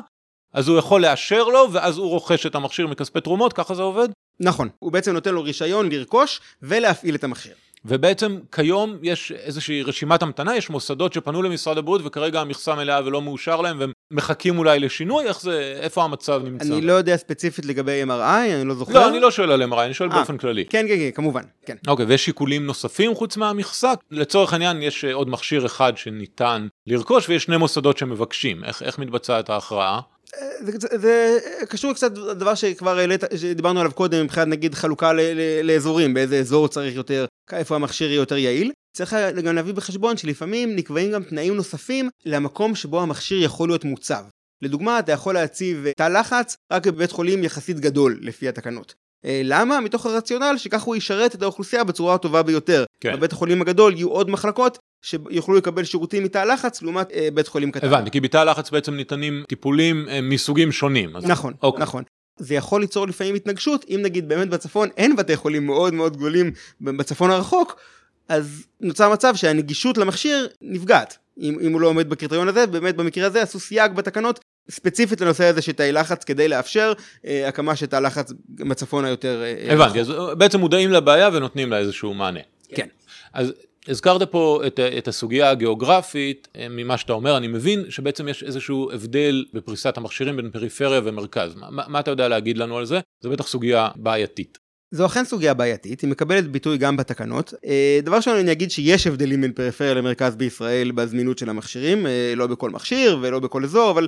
אז 0.52 0.68
הוא 0.68 0.78
יכול 0.78 1.02
לאשר 1.02 1.44
לו, 1.44 1.72
ואז 1.72 1.98
הוא 1.98 2.08
רוכש 2.08 2.46
את 2.46 2.54
המכשיר 2.54 2.86
מכספי 2.86 3.20
תרומות, 3.20 3.52
ככה 3.52 3.74
זה 3.74 3.82
עובד? 3.82 4.08
נכון, 4.40 4.68
הוא 4.78 4.92
בעצם 4.92 5.12
נותן 5.12 5.34
לו 5.34 5.42
רישיון 5.42 5.88
לרכוש 5.92 6.40
ולהפעיל 6.62 7.14
את 7.14 7.24
המכשיר. 7.24 7.54
ובעצם 7.84 8.38
כיום 8.52 8.96
יש 9.02 9.32
איזושהי 9.32 9.82
רשימת 9.82 10.22
המתנה, 10.22 10.56
יש 10.56 10.70
מוסדות 10.70 11.12
שפנו 11.12 11.42
למשרד 11.42 11.78
הבריאות 11.78 12.02
וכרגע 12.04 12.40
המכסה 12.40 12.74
מלאה 12.74 13.00
ולא 13.04 13.22
מאושר 13.22 13.60
להם 13.60 13.80
והם 13.80 13.92
מחכים 14.10 14.58
אולי 14.58 14.80
לשינוי, 14.80 15.24
איך 15.24 15.40
זה, 15.40 15.78
איפה 15.80 16.04
המצב 16.04 16.42
נמצא? 16.44 16.64
אני 16.64 16.80
לא 16.80 16.92
יודע 16.92 17.16
ספציפית 17.16 17.64
לגבי 17.64 18.02
MRI, 18.04 18.54
אני 18.60 18.64
לא 18.64 18.74
זוכר. 18.74 18.92
לא, 18.92 19.08
אני 19.08 19.20
לא 19.20 19.30
שואל 19.30 19.50
על 19.50 19.72
MRI, 19.72 19.80
אני 19.80 19.94
שואל 19.94 20.10
אה, 20.10 20.16
באופן 20.16 20.38
כללי. 20.38 20.64
כן, 20.64 20.86
כן, 20.88 20.96
כן, 20.96 21.10
כמובן, 21.10 21.42
כן. 21.66 21.76
אוקיי, 21.88 22.06
ויש 22.06 22.24
שיקולים 22.24 22.66
נוספים 22.66 23.14
חוץ 23.14 23.36
מהמכסה? 23.36 23.92
לצורך 24.10 24.52
העניין 24.52 24.82
יש 24.82 25.04
אה, 25.04 25.14
עוד 25.14 25.28
מכשיר 25.28 25.66
אחד 25.66 25.92
שניתן 25.96 26.66
לרכוש 26.86 27.28
ויש 27.28 27.42
שני 27.42 27.56
מוסדות 27.56 27.98
שמבקשים, 27.98 28.64
איך, 28.64 28.82
איך 28.82 28.98
מתבצעת 28.98 29.50
ההכרעה? 29.50 30.00
זה, 30.60 30.72
זה, 30.80 30.98
זה 30.98 31.38
קשור 31.68 31.92
קצת 31.92 32.18
לדבר 32.18 32.54
שכבר 32.54 32.98
העלית, 32.98 33.24
שדיברנו 33.36 33.80
עליו 33.80 33.92
קודם, 33.92 34.24
מבחינת 34.24 34.46
נגיד 34.48 34.74
חלוקה 34.74 35.12
ל, 35.12 35.20
ל, 35.20 35.60
לאזורים, 35.62 36.14
באיזה 36.14 36.38
אזור 36.38 36.68
צריך 36.68 36.96
יותר, 36.96 37.24
איפה 37.52 37.74
המכשיר 37.74 38.08
יהיה 38.08 38.16
יותר 38.16 38.36
יעיל. 38.36 38.72
צריך 38.92 39.14
גם 39.44 39.54
להביא 39.54 39.74
בחשבון 39.74 40.16
שלפעמים 40.16 40.76
נקבעים 40.76 41.12
גם 41.12 41.22
תנאים 41.22 41.54
נוספים 41.56 42.08
למקום 42.24 42.74
שבו 42.74 43.02
המכשיר 43.02 43.42
יכול 43.42 43.68
להיות 43.68 43.84
מוצב. 43.84 44.24
לדוגמה, 44.62 44.98
אתה 44.98 45.12
יכול 45.12 45.34
להציב 45.34 45.86
תא 45.96 46.08
לחץ 46.08 46.56
רק 46.72 46.86
בבית 46.86 47.12
חולים 47.12 47.44
יחסית 47.44 47.80
גדול, 47.80 48.18
לפי 48.22 48.48
התקנות. 48.48 48.94
אה, 49.24 49.40
למה? 49.44 49.80
מתוך 49.80 50.06
הרציונל 50.06 50.54
שכך 50.56 50.82
הוא 50.82 50.96
ישרת 50.96 51.34
את 51.34 51.42
האוכלוסייה 51.42 51.84
בצורה 51.84 52.14
הטובה 52.14 52.42
ביותר. 52.42 52.84
כן. 53.00 53.12
בבית 53.16 53.32
החולים 53.32 53.62
הגדול 53.62 53.94
יהיו 53.94 54.08
עוד 54.08 54.30
מחלקות 54.30 54.78
שיוכלו 55.02 55.54
לקבל 55.54 55.84
שירותים 55.84 56.24
מתא 56.24 56.38
לחץ 56.38 56.82
לעומת 56.82 57.12
אה, 57.12 57.28
בית 57.34 57.48
חולים 57.48 57.70
קטן. 57.70 57.86
הבנתי, 57.86 58.10
כי 58.10 58.20
בתא 58.20 58.44
לחץ 58.44 58.70
בעצם 58.70 58.94
ניתנים 58.94 59.44
טיפולים 59.48 60.08
אה, 60.08 60.20
מסוגים 60.20 60.72
שונים. 60.72 61.16
אז... 61.16 61.24
נכון, 61.24 61.54
אוקיי. 61.62 61.82
נכון. 61.82 62.04
זה 62.38 62.54
יכול 62.54 62.80
ליצור 62.80 63.06
לפעמים 63.06 63.34
התנגשות, 63.34 63.84
אם 63.88 64.00
נגיד 64.02 64.28
באמת 64.28 64.48
בצפון 64.48 64.88
אין 64.96 65.16
בתי 65.16 65.36
חולים 65.36 65.66
מאוד 65.66 65.94
מאוד 65.94 66.16
גדולים 66.16 66.52
בצפון 66.80 67.30
הרחוק, 67.30 67.80
אז 68.30 68.66
נוצר 68.80 69.12
מצב 69.12 69.36
שהנגישות 69.36 69.98
למכשיר 69.98 70.48
נפגעת. 70.62 71.18
אם, 71.40 71.58
אם 71.60 71.72
הוא 71.72 71.80
לא 71.80 71.86
עומד 71.86 72.10
בקריטריון 72.10 72.48
הזה, 72.48 72.66
באמת 72.66 72.96
במקרה 72.96 73.26
הזה 73.26 73.42
עשו 73.42 73.60
סייג 73.60 73.92
בתקנות 73.92 74.40
ספציפית 74.70 75.20
לנושא 75.20 75.44
הזה 75.44 75.62
של 75.62 75.72
תאי 75.72 75.92
לחץ 75.92 76.24
כדי 76.24 76.48
לאפשר 76.48 76.92
אה, 77.26 77.48
הקמה 77.48 77.76
של 77.76 77.86
תא 77.86 77.96
לחץ 77.96 78.32
בצפון 78.48 79.04
היותר... 79.04 79.42
אה, 79.42 79.72
הבנתי, 79.72 80.00
אז 80.00 80.12
בעצם 80.38 80.60
מודעים 80.60 80.90
לבעיה 80.90 81.30
ונותנים 81.32 81.70
לה 81.70 81.78
איזשהו 81.78 82.14
מענה. 82.14 82.40
כן. 82.74 82.86
אז 83.32 83.52
הזכרת 83.88 84.30
פה 84.30 84.62
את, 84.66 84.80
את 84.98 85.08
הסוגיה 85.08 85.50
הגיאוגרפית, 85.50 86.48
אה, 86.56 86.66
ממה 86.70 86.96
שאתה 86.96 87.12
אומר, 87.12 87.36
אני 87.36 87.46
מבין 87.46 87.84
שבעצם 87.88 88.28
יש 88.28 88.42
איזשהו 88.42 88.90
הבדל 88.92 89.44
בפריסת 89.54 89.96
המכשירים 89.96 90.36
בין 90.36 90.50
פריפריה 90.50 91.00
ומרכז. 91.04 91.54
מה, 91.54 91.84
מה 91.88 92.00
אתה 92.00 92.10
יודע 92.10 92.28
להגיד 92.28 92.58
לנו 92.58 92.78
על 92.78 92.84
זה? 92.84 93.00
זו 93.20 93.30
בטח 93.30 93.46
סוגיה 93.46 93.88
בעייתית. 93.96 94.58
זו 94.90 95.06
אכן 95.06 95.24
סוגיה 95.24 95.54
בעייתית, 95.54 96.00
היא 96.00 96.10
מקבלת 96.10 96.48
ביטוי 96.48 96.78
גם 96.78 96.96
בתקנות. 96.96 97.54
אה, 97.64 98.00
דבר 98.02 98.16
ראשון 98.16 98.36
אני 98.36 98.52
אגיד 98.52 98.70
שיש 98.70 99.06
הבדלים 99.06 99.40
בין 99.40 99.52
פריפריה 99.52 99.94
למרכז 99.94 100.36
בישראל 100.36 100.90
בזמינות 100.90 101.38
של 101.38 101.50
המכשירים, 101.50 102.06
אה, 102.06 102.32
לא 102.36 102.46
בכל 102.46 102.70
מכשיר 102.70 103.18
ולא 103.22 103.38
בכל 103.38 103.64
אזור, 103.64 103.90
אבל 103.90 104.06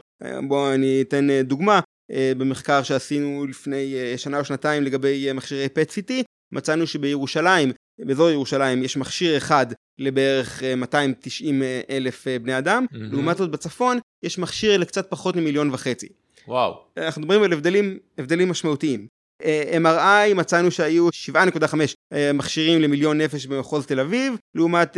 בואו 0.49 0.75
אני 0.75 1.03
אתן 1.03 1.29
דוגמה. 1.43 1.81
במחקר 2.39 2.83
שעשינו 2.83 3.47
לפני 3.47 3.95
שנה 4.17 4.39
או 4.39 4.45
שנתיים 4.45 4.83
לגבי 4.83 5.33
מכשירי 5.33 5.67
PET-CT, 5.67 6.13
מצאנו 6.53 6.87
שבירושלים 6.87 7.73
באזור 7.99 8.31
ירושלים 8.31 8.85
יש 8.85 8.97
מכשיר 8.97 9.37
אחד 9.37 9.67
לבערך 9.99 10.63
290 10.77 11.63
אה, 11.63 11.81
אלף 11.91 12.29
אה, 12.29 12.39
בני 12.39 12.59
אדם, 12.59 12.87
mm-hmm. 12.91 12.97
לעומת 12.97 13.37
זאת 13.37 13.51
בצפון 13.51 13.99
יש 14.23 14.39
מכשיר 14.39 14.79
לקצת 14.79 15.11
פחות 15.11 15.37
ממיליון 15.37 15.71
וחצי. 15.73 16.09
וואו. 16.49 16.85
אנחנו 16.97 17.23
מדברים 17.23 17.43
על 17.43 17.53
הבדלים, 17.53 17.99
הבדלים 18.19 18.49
משמעותיים. 18.49 19.07
אה, 19.45 19.79
MRI 19.83 20.35
מצאנו 20.35 20.71
שהיו 20.71 21.09
7.5 21.09 21.75
מכשירים 22.35 22.81
למיליון 22.81 23.21
נפש 23.21 23.47
במחוז 23.47 23.87
תל 23.87 24.01
אביב, 24.01 24.35
לעומת 24.55 24.97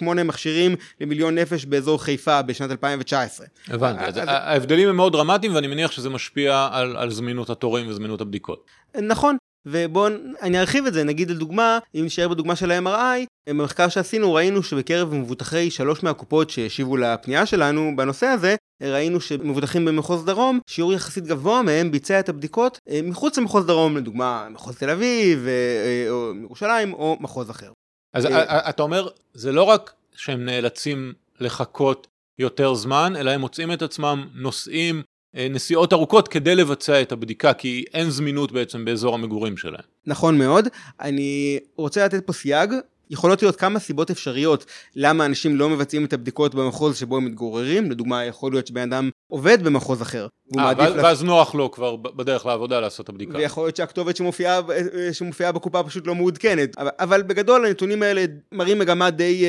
3.8 0.00 0.04
מכשירים 0.24 0.76
למיליון 1.00 1.38
נפש 1.38 1.64
באזור 1.64 2.02
חיפה 2.02 2.42
בשנת 2.42 2.70
2019. 2.70 3.46
הבנתי, 3.68 4.04
אז 4.04 4.16
ההבדלים 4.26 4.88
הם 4.88 4.96
מאוד 4.96 5.12
דרמטיים 5.12 5.54
ואני 5.54 5.66
מניח 5.66 5.90
שזה 5.90 6.10
משפיע 6.10 6.68
על, 6.72 6.96
על 6.96 7.10
זמינות 7.10 7.50
התורים 7.50 7.88
וזמינות 7.88 8.20
הבדיקות. 8.20 8.64
נכון, 9.02 9.36
ובואו 9.66 10.12
אני 10.42 10.60
ארחיב 10.60 10.86
את 10.86 10.92
זה, 10.92 11.04
נגיד 11.04 11.30
לדוגמה, 11.30 11.78
אם 11.94 12.04
נשאר 12.04 12.28
בדוגמה 12.28 12.56
של 12.56 12.70
ה-MRI, 12.70 13.26
במחקר 13.48 13.88
שעשינו 13.88 14.34
ראינו 14.34 14.62
שבקרב 14.62 15.14
מבוטחי 15.14 15.70
שלוש 15.70 16.02
מהקופות 16.02 16.50
שהשיבו 16.50 16.96
לפנייה 16.96 17.46
שלנו 17.46 17.92
בנושא 17.96 18.26
הזה, 18.26 18.56
ראינו 18.82 19.20
שמבוטחים 19.20 19.84
במחוז 19.84 20.24
דרום, 20.24 20.60
שיעור 20.66 20.92
יחסית 20.92 21.24
גבוה 21.24 21.62
מהם 21.62 21.90
ביצע 21.90 22.20
את 22.20 22.28
הבדיקות 22.28 22.78
אה, 22.88 23.00
מחוץ 23.02 23.38
למחוז 23.38 23.66
דרום, 23.66 23.96
לדוגמה 23.96 24.48
מחוז 24.50 24.76
תל 24.76 24.90
אביב, 24.90 25.46
אה, 25.46 25.52
אה, 25.52 26.10
או 26.10 26.32
ירושלים, 26.42 26.94
או 26.94 27.16
מחוז 27.20 27.50
אחר. 27.50 27.72
אז 28.14 28.26
אתה 28.68 28.82
אומר, 28.82 29.08
זה 29.34 29.52
לא 29.52 29.62
רק 29.62 29.92
שהם 30.16 30.44
נאלצים 30.44 31.12
לחכות 31.40 32.06
יותר 32.38 32.74
זמן, 32.74 33.12
אלא 33.16 33.30
הם 33.30 33.40
מוצאים 33.40 33.72
את 33.72 33.82
עצמם 33.82 34.28
נוסעים 34.34 35.02
נסיעות 35.34 35.92
ארוכות 35.92 36.28
כדי 36.28 36.54
לבצע 36.54 37.02
את 37.02 37.12
הבדיקה, 37.12 37.52
כי 37.52 37.84
אין 37.94 38.10
זמינות 38.10 38.52
בעצם 38.52 38.84
באזור 38.84 39.14
המגורים 39.14 39.56
שלהם. 39.56 39.82
נכון 40.06 40.38
מאוד. 40.38 40.68
אני 41.00 41.58
רוצה 41.76 42.04
לתת 42.04 42.26
פה 42.26 42.32
סייג. 42.32 42.72
יכולות 43.10 43.42
להיות 43.42 43.56
כמה 43.56 43.78
סיבות 43.78 44.10
אפשריות 44.10 44.64
למה 44.96 45.26
אנשים 45.26 45.56
לא 45.56 45.68
מבצעים 45.68 46.04
את 46.04 46.12
הבדיקות 46.12 46.54
במחוז 46.54 46.96
שבו 46.96 47.16
הם 47.16 47.24
מתגוררים, 47.24 47.90
לדוגמה 47.90 48.24
יכול 48.24 48.52
להיות 48.52 48.66
שבן 48.66 48.92
אדם 48.92 49.10
עובד 49.28 49.62
במחוז 49.62 50.02
אחר. 50.02 50.26
아, 50.54 50.58
אה, 50.58 50.72
ואז, 50.78 50.92
ואז 50.96 51.22
נוח 51.24 51.54
לו 51.54 51.70
כבר 51.70 51.96
בדרך 51.96 52.46
לעבודה 52.46 52.80
לעשות 52.80 53.04
את 53.04 53.08
הבדיקה. 53.08 53.38
ויכול 53.38 53.64
להיות 53.64 53.76
שהכתובת 53.76 54.16
שמופיעה, 54.16 54.60
אה, 54.94 55.12
שמופיעה 55.12 55.52
בקופה 55.52 55.82
פשוט 55.82 56.06
לא 56.06 56.14
מעודכנת, 56.14 56.78
אבל, 56.78 56.90
אבל 56.98 57.22
בגדול 57.22 57.66
הנתונים 57.66 58.02
האלה 58.02 58.24
מראים 58.52 58.78
מגמה 58.78 59.10
די, 59.10 59.44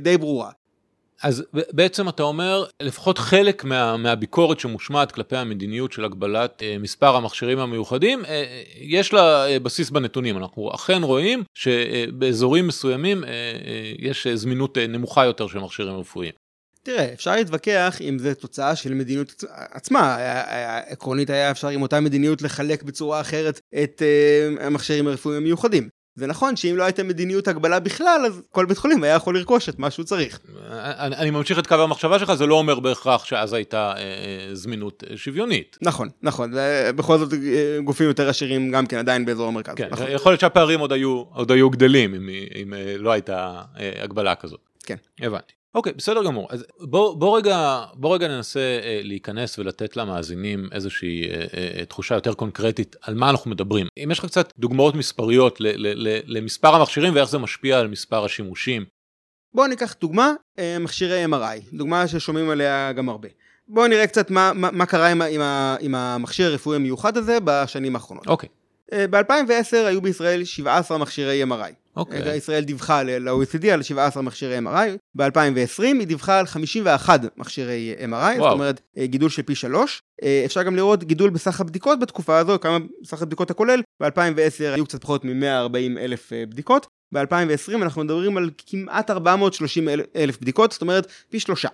די 0.00 0.18
ברורה. 0.18 0.50
אז 1.24 1.44
בעצם 1.52 2.08
אתה 2.08 2.22
אומר, 2.22 2.64
לפחות 2.82 3.18
חלק 3.18 3.64
מה, 3.64 3.96
מהביקורת 3.96 4.60
שמושמעת 4.60 5.12
כלפי 5.12 5.36
המדיניות 5.36 5.92
של 5.92 6.04
הגבלת 6.04 6.62
אה, 6.62 6.76
מספר 6.78 7.16
המכשירים 7.16 7.58
המיוחדים, 7.58 8.24
אה, 8.24 8.62
יש 8.80 9.12
לה 9.12 9.46
אה, 9.46 9.58
בסיס 9.58 9.90
בנתונים. 9.90 10.38
אנחנו 10.38 10.74
אכן 10.74 11.02
רואים 11.02 11.44
שבאזורים 11.54 12.66
מסוימים 12.66 13.24
אה, 13.24 13.28
אה, 13.28 13.92
יש 13.98 14.26
זמינות 14.26 14.78
אה, 14.78 14.86
נמוכה 14.86 15.24
יותר 15.24 15.46
של 15.46 15.58
מכשירים 15.58 15.96
רפואיים. 15.96 16.32
תראה, 16.82 17.12
אפשר 17.12 17.36
להתווכח 17.36 17.98
אם 18.00 18.18
זה 18.18 18.34
תוצאה 18.34 18.76
של 18.76 18.94
מדיניות 18.94 19.44
עצמה. 19.50 20.16
עקרונית 20.86 21.30
היה 21.30 21.50
אפשר 21.50 21.68
עם 21.68 21.82
אותה 21.82 22.00
מדיניות 22.00 22.42
לחלק 22.42 22.82
בצורה 22.82 23.20
אחרת 23.20 23.60
את 23.82 24.02
אה, 24.02 24.66
המכשירים 24.66 25.06
הרפואיים 25.06 25.42
המיוחדים. 25.42 25.88
זה 26.16 26.26
נכון 26.26 26.56
שאם 26.56 26.76
לא 26.76 26.84
הייתה 26.84 27.02
מדיניות 27.02 27.48
הגבלה 27.48 27.80
בכלל, 27.80 28.22
אז 28.26 28.42
כל 28.50 28.66
בית 28.66 28.78
חולים 28.78 29.04
היה 29.04 29.14
יכול 29.14 29.38
לרכוש 29.38 29.68
את 29.68 29.78
מה 29.78 29.90
שהוא 29.90 30.04
צריך. 30.04 30.40
אני, 30.70 31.16
אני 31.16 31.30
ממשיך 31.30 31.58
את 31.58 31.66
קו 31.66 31.74
המחשבה 31.74 32.18
שלך, 32.18 32.34
זה 32.34 32.46
לא 32.46 32.54
אומר 32.54 32.80
בהכרח 32.80 33.24
שאז 33.24 33.52
הייתה 33.52 33.92
אה, 33.96 34.02
אה 34.02 34.54
זמינות 34.54 35.04
אה, 35.10 35.16
שוויונית. 35.16 35.78
נכון, 35.82 36.08
נכון, 36.22 36.52
בכל 36.96 37.18
זאת 37.18 37.32
אה, 37.32 37.78
גופים 37.84 38.06
יותר 38.06 38.28
עשירים 38.28 38.70
גם 38.70 38.86
כן 38.86 38.98
עדיין 38.98 39.24
באזור 39.24 39.48
המרכז. 39.48 39.74
כן, 39.76 39.88
נכון. 39.90 40.06
יכול 40.10 40.32
להיות 40.32 40.40
שהפערים 40.40 40.80
עוד 40.80 40.92
היו, 40.92 41.24
עוד 41.32 41.50
היו 41.50 41.70
גדלים 41.70 42.14
אם, 42.14 42.28
אם 42.62 42.74
לא 42.98 43.12
הייתה 43.12 43.62
אה, 43.78 43.92
הגבלה 44.02 44.34
כזאת. 44.34 44.60
כן. 44.86 44.96
הבנתי. 45.20 45.63
אוקיי, 45.74 45.92
בסדר 45.92 46.24
גמור. 46.24 46.48
אז 46.50 46.64
בוא, 46.80 47.16
בוא, 47.16 47.38
רגע, 47.38 47.84
בוא 47.94 48.14
רגע 48.14 48.28
ננסה 48.28 48.60
אה, 48.60 49.00
להיכנס 49.02 49.58
ולתת 49.58 49.96
למאזינים 49.96 50.68
איזושהי 50.72 51.28
אה, 51.30 51.44
אה, 51.54 51.84
תחושה 51.84 52.14
יותר 52.14 52.34
קונקרטית 52.34 52.96
על 53.02 53.14
מה 53.14 53.30
אנחנו 53.30 53.50
מדברים. 53.50 53.86
אם 54.04 54.10
יש 54.10 54.18
לך 54.18 54.24
קצת 54.24 54.52
דוגמאות 54.58 54.94
מספריות 54.94 55.60
ל, 55.60 55.66
ל, 55.66 56.08
ל, 56.08 56.18
למספר 56.26 56.74
המכשירים 56.74 57.14
ואיך 57.14 57.28
זה 57.28 57.38
משפיע 57.38 57.78
על 57.78 57.88
מספר 57.88 58.24
השימושים. 58.24 58.84
בואו 59.54 59.66
ניקח 59.66 59.94
דוגמה, 60.00 60.32
אה, 60.58 60.76
מכשירי 60.80 61.24
MRI, 61.24 61.76
דוגמה 61.76 62.08
ששומעים 62.08 62.50
עליה 62.50 62.92
גם 62.92 63.08
הרבה. 63.08 63.28
בואו 63.68 63.86
נראה 63.86 64.06
קצת 64.06 64.30
מה, 64.30 64.52
מה, 64.54 64.70
מה 64.70 64.86
קרה 64.86 65.08
עם, 65.08 65.22
עם, 65.22 65.40
עם 65.80 65.94
המכשיר 65.94 66.50
הרפואי 66.50 66.76
המיוחד 66.76 67.16
הזה 67.16 67.38
בשנים 67.44 67.96
האחרונות. 67.96 68.26
אוקיי. 68.26 68.48
אה, 68.92 69.06
ב-2010 69.06 69.76
היו 69.76 70.02
בישראל 70.02 70.44
17 70.44 70.98
מכשירי 70.98 71.44
MRI. 71.44 71.84
אוקיי. 71.96 72.22
Okay. 72.22 72.28
ישראל 72.28 72.64
דיווחה 72.64 73.02
ל-OECD 73.02 73.66
על 73.66 73.82
17 73.82 74.22
מכשירי 74.22 74.58
MRI, 74.58 74.88
ב-2020 75.14 75.82
היא 75.82 76.06
דיווחה 76.06 76.38
על 76.38 76.46
51 76.46 77.20
מכשירי 77.36 77.94
MRI, 77.98 78.12
וואו. 78.12 78.38
זאת 78.38 78.52
אומרת 78.52 78.80
אה, 78.98 79.06
גידול 79.06 79.30
של 79.30 79.42
פי 79.42 79.54
שלוש. 79.54 80.02
אה, 80.22 80.42
אפשר 80.44 80.62
גם 80.62 80.76
לראות 80.76 81.04
גידול 81.04 81.30
בסך 81.30 81.60
הבדיקות 81.60 82.00
בתקופה 82.00 82.38
הזו, 82.38 82.58
כמה 82.60 82.78
סך 83.04 83.22
הבדיקות 83.22 83.50
הכולל, 83.50 83.82
ב-2010 84.02 84.74
היו 84.74 84.84
קצת 84.84 85.02
פחות 85.02 85.24
מ-140 85.24 85.98
אלף 85.98 86.32
אה, 86.32 86.46
בדיקות, 86.46 86.86
ב-2020 87.14 87.82
אנחנו 87.82 88.04
מדברים 88.04 88.36
על 88.36 88.50
כמעט 88.66 89.10
430 89.10 89.88
אלף 90.16 90.40
בדיקות, 90.40 90.72
זאת 90.72 90.82
אומרת 90.82 91.06
פי 91.30 91.40
שלושה. 91.40 91.68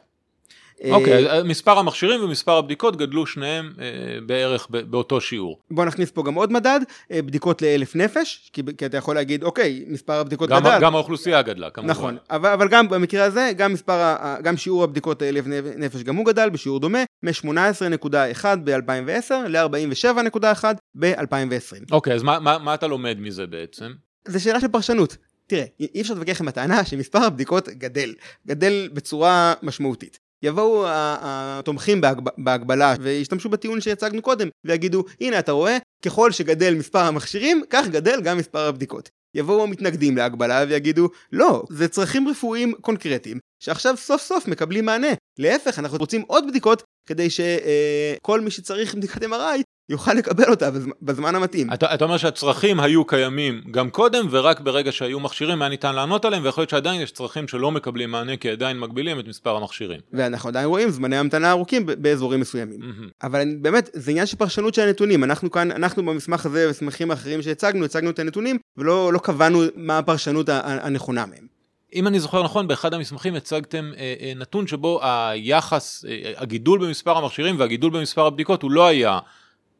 אוקיי, 0.91 1.41
okay, 1.41 1.45
מספר 1.45 1.79
המכשירים 1.79 2.25
ומספר 2.25 2.53
הבדיקות 2.53 2.97
גדלו 2.97 3.27
שניהם 3.27 3.73
אה, 3.81 3.85
בערך 4.27 4.67
באותו 4.71 5.21
שיעור. 5.21 5.61
בוא 5.71 5.85
נכניס 5.85 6.11
פה 6.11 6.23
גם 6.23 6.35
עוד 6.35 6.53
מדד, 6.53 6.81
אה, 7.13 7.23
בדיקות 7.23 7.63
לאלף 7.63 7.97
נפש, 7.97 8.51
כי, 8.53 8.63
כי 8.79 8.87
אתה 8.87 8.97
יכול 8.97 9.15
להגיד, 9.15 9.45
אוקיי, 9.45 9.85
מספר 9.87 10.13
הבדיקות 10.13 10.51
גם, 10.51 10.63
גדל. 10.63 10.79
גם 10.81 10.95
האוכלוסייה 10.95 11.43
גדלה, 11.43 11.71
כמובן. 11.71 11.91
נכון, 11.91 12.17
אבל, 12.31 12.51
אבל 12.51 12.69
גם 12.69 12.89
במקרה 12.89 13.25
הזה, 13.25 13.53
גם, 13.57 13.73
מספר, 13.73 14.17
גם 14.43 14.57
שיעור 14.57 14.85
הבדיקות 14.85 15.23
לאלף 15.23 15.45
נפש 15.77 16.03
גם 16.03 16.17
הוא 16.17 16.27
גדל 16.27 16.51
בשיעור 16.51 16.81
דומה, 16.81 17.05
מ-18.1 17.23 18.45
ב-2010 18.65 19.35
ל-47.1 19.49 20.65
ב-2020. 20.95 21.93
אוקיי, 21.93 22.15
אז 22.15 22.23
מה, 22.23 22.39
מה, 22.39 22.59
מה 22.59 22.75
אתה 22.75 22.87
לומד 22.87 23.17
מזה 23.21 23.47
בעצם? 23.47 23.91
זה 24.29 24.41
שאלה 24.41 24.61
של 24.61 24.69
פרשנות. 24.69 25.17
תראה, 25.47 25.65
אי 25.81 26.01
אפשר 26.01 26.15
להתווכח 26.15 26.41
עם 26.41 26.49
הטענה 26.49 26.85
שמספר 26.85 27.19
הבדיקות 27.19 27.69
גדל, 27.69 28.15
גדל 28.47 28.89
בצורה 28.93 29.55
משמעותית. 29.63 30.30
יבואו 30.43 30.85
התומכים 30.89 32.01
בהגבלה 32.39 32.95
וישתמשו 33.01 33.49
בטיעון 33.49 33.81
שהצגנו 33.81 34.23
קודם 34.23 34.49
ויגידו 34.65 35.05
הנה 35.21 35.39
אתה 35.39 35.53
רואה 35.53 35.79
ככל 36.05 36.33
שגדל 36.33 36.75
מספר 36.75 36.99
המכשירים 36.99 37.63
כך 37.71 37.89
גדל 37.89 38.21
גם 38.21 38.39
מספר 38.39 38.67
הבדיקות. 38.67 39.11
יבואו 39.35 39.63
המתנגדים 39.63 40.17
להגבלה 40.17 40.65
ויגידו 40.69 41.09
לא 41.33 41.63
זה 41.71 41.89
צרכים 41.89 42.29
רפואיים 42.29 42.73
קונקרטיים 42.81 43.39
שעכשיו 43.63 43.97
סוף 43.97 44.23
סוף 44.23 44.49
מקבלים 44.49 44.85
מענה 44.85 45.09
להפך 45.39 45.79
אנחנו 45.79 45.99
רוצים 45.99 46.23
עוד 46.27 46.47
בדיקות 46.49 46.83
כדי 47.07 47.31
שכל 47.31 48.39
אה, 48.39 48.45
מי 48.45 48.51
שצריך 48.51 48.95
בדיקת 48.95 49.23
MRI 49.23 49.63
יוכל 49.91 50.13
לקבל 50.15 50.51
אותה 50.51 50.71
בזמן 51.03 51.35
המתאים. 51.35 51.73
אתה, 51.73 51.95
אתה 51.95 52.05
אומר 52.05 52.17
שהצרכים 52.17 52.81
היו 52.81 53.05
קיימים 53.05 53.61
גם 53.71 53.91
קודם 53.91 54.27
ורק 54.31 54.61
ברגע 54.61 54.93
שהיו 54.93 55.21
מכשירים 55.21 55.63
היה 55.63 55.69
ניתן 55.69 55.95
לענות 55.95 56.25
עליהם 56.25 56.45
ויכול 56.45 56.63
להיות 56.63 56.71
שעדיין 56.71 57.01
יש 57.01 57.13
צרכים 57.13 57.49
שלא 57.49 57.71
מקבלים 57.71 58.11
מענה 58.11 58.37
כי 58.37 58.51
עדיין 58.51 58.81
מגבילים 58.81 59.21
את 59.21 59.29
מספר 59.29 59.57
המכשירים. 59.57 60.01
ואנחנו 60.13 60.49
עדיין 60.49 60.67
רואים 60.67 60.91
זמני 60.91 61.17
המתנה 61.17 61.51
ארוכים 61.51 61.87
באזורים 61.87 62.41
מסוימים. 62.41 62.81
Mm-hmm. 62.81 63.27
אבל 63.27 63.49
באמת 63.61 63.91
זה 63.93 64.11
עניין 64.11 64.27
של 64.27 64.37
פרשנות 64.37 64.75
של 64.75 64.83
הנתונים 64.83 65.25
אנחנו 65.25 65.51
כאן 65.51 65.71
אנחנו 65.71 66.07
במסמך 66.07 66.47
הזה 66.47 66.67
ומסמכים 66.67 67.11
אחרים 67.11 67.43
שהצגנו 67.43 67.85
הצגנו 67.85 68.11
את 68.11 68.19
הנתונים 68.19 68.59
ולא 68.77 69.13
לא 69.13 69.19
קבענו 69.19 69.63
מה 69.77 69.99
הפרשנות 69.99 70.49
הנכונה 70.49 71.27
מהם. 71.27 71.61
אם 71.95 72.07
אני 72.07 72.21
זוכר 72.21 72.43
נכון, 72.43 72.69
באחד 72.69 72.95
המסמכים 72.95 73.35
הצגתם 73.35 73.91
אה, 73.97 74.15
אה, 74.21 74.33
נתון 74.37 74.67
שבו 74.67 75.01
היחס, 75.03 76.05
אה, 76.09 76.33
הגידול 76.37 76.87
במספר 76.87 77.17
המכשירים 77.19 77.59
והגידול 77.61 77.91
במספר 77.93 78.27
הבדיקות 78.27 78.63
הוא 78.63 78.71
לא 78.71 78.87
היה 78.87 79.19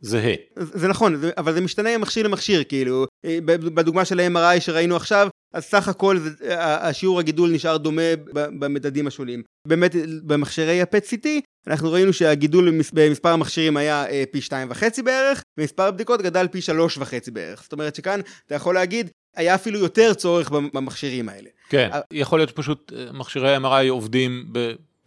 זהה. 0.01 0.35
זה 0.57 0.89
נכון, 0.89 1.17
זה, 1.17 1.31
אבל 1.39 1.53
זה 1.53 1.61
משתנה 1.61 1.99
ממכשיר 1.99 2.27
למכשיר, 2.27 2.65
כאילו, 2.65 3.07
אה, 3.25 3.39
בדוגמה 3.47 4.05
של 4.05 4.21
ה-MRI 4.21 4.61
שראינו 4.61 4.97
עכשיו, 4.97 5.29
אז 5.55 5.65
סך 5.65 5.89
הכל 5.89 6.19
זה, 6.19 6.31
השיעור 6.59 7.19
הגידול 7.19 7.51
נשאר 7.51 7.77
דומה 7.77 8.03
במדדים 8.33 9.07
השונים. 9.07 9.43
באמת, 9.69 9.95
במכשירי 10.23 10.81
ה-PET-CT, 10.81 11.27
אנחנו 11.67 11.93
ראינו 11.93 12.13
שהגידול 12.13 12.81
במספר 12.93 13.29
המכשירים 13.29 13.77
היה 13.77 14.07
אה, 14.07 14.25
פי 14.31 14.41
שתיים 14.41 14.71
וחצי 14.71 15.03
בערך, 15.03 15.43
ומספר 15.59 15.83
הבדיקות 15.83 16.23
גדל 16.23 16.49
פי 16.49 16.61
שלוש 16.61 16.99
וחצי 16.99 17.31
בערך. 17.31 17.63
זאת 17.63 17.73
אומרת 17.73 17.95
שכאן 17.95 18.21
אתה 18.47 18.55
יכול 18.55 18.75
להגיד, 18.75 19.11
היה 19.37 19.55
אפילו 19.55 19.79
יותר 19.79 20.15
צורך 20.15 20.51
במכשירים 20.51 21.29
האלה. 21.29 21.49
כן, 21.69 21.91
יכול 22.13 22.39
להיות 22.39 22.51
פשוט 22.51 22.93
אה, 22.97 23.13
מכשירי 23.13 23.57
MRI 23.57 23.91
עובדים 23.91 24.53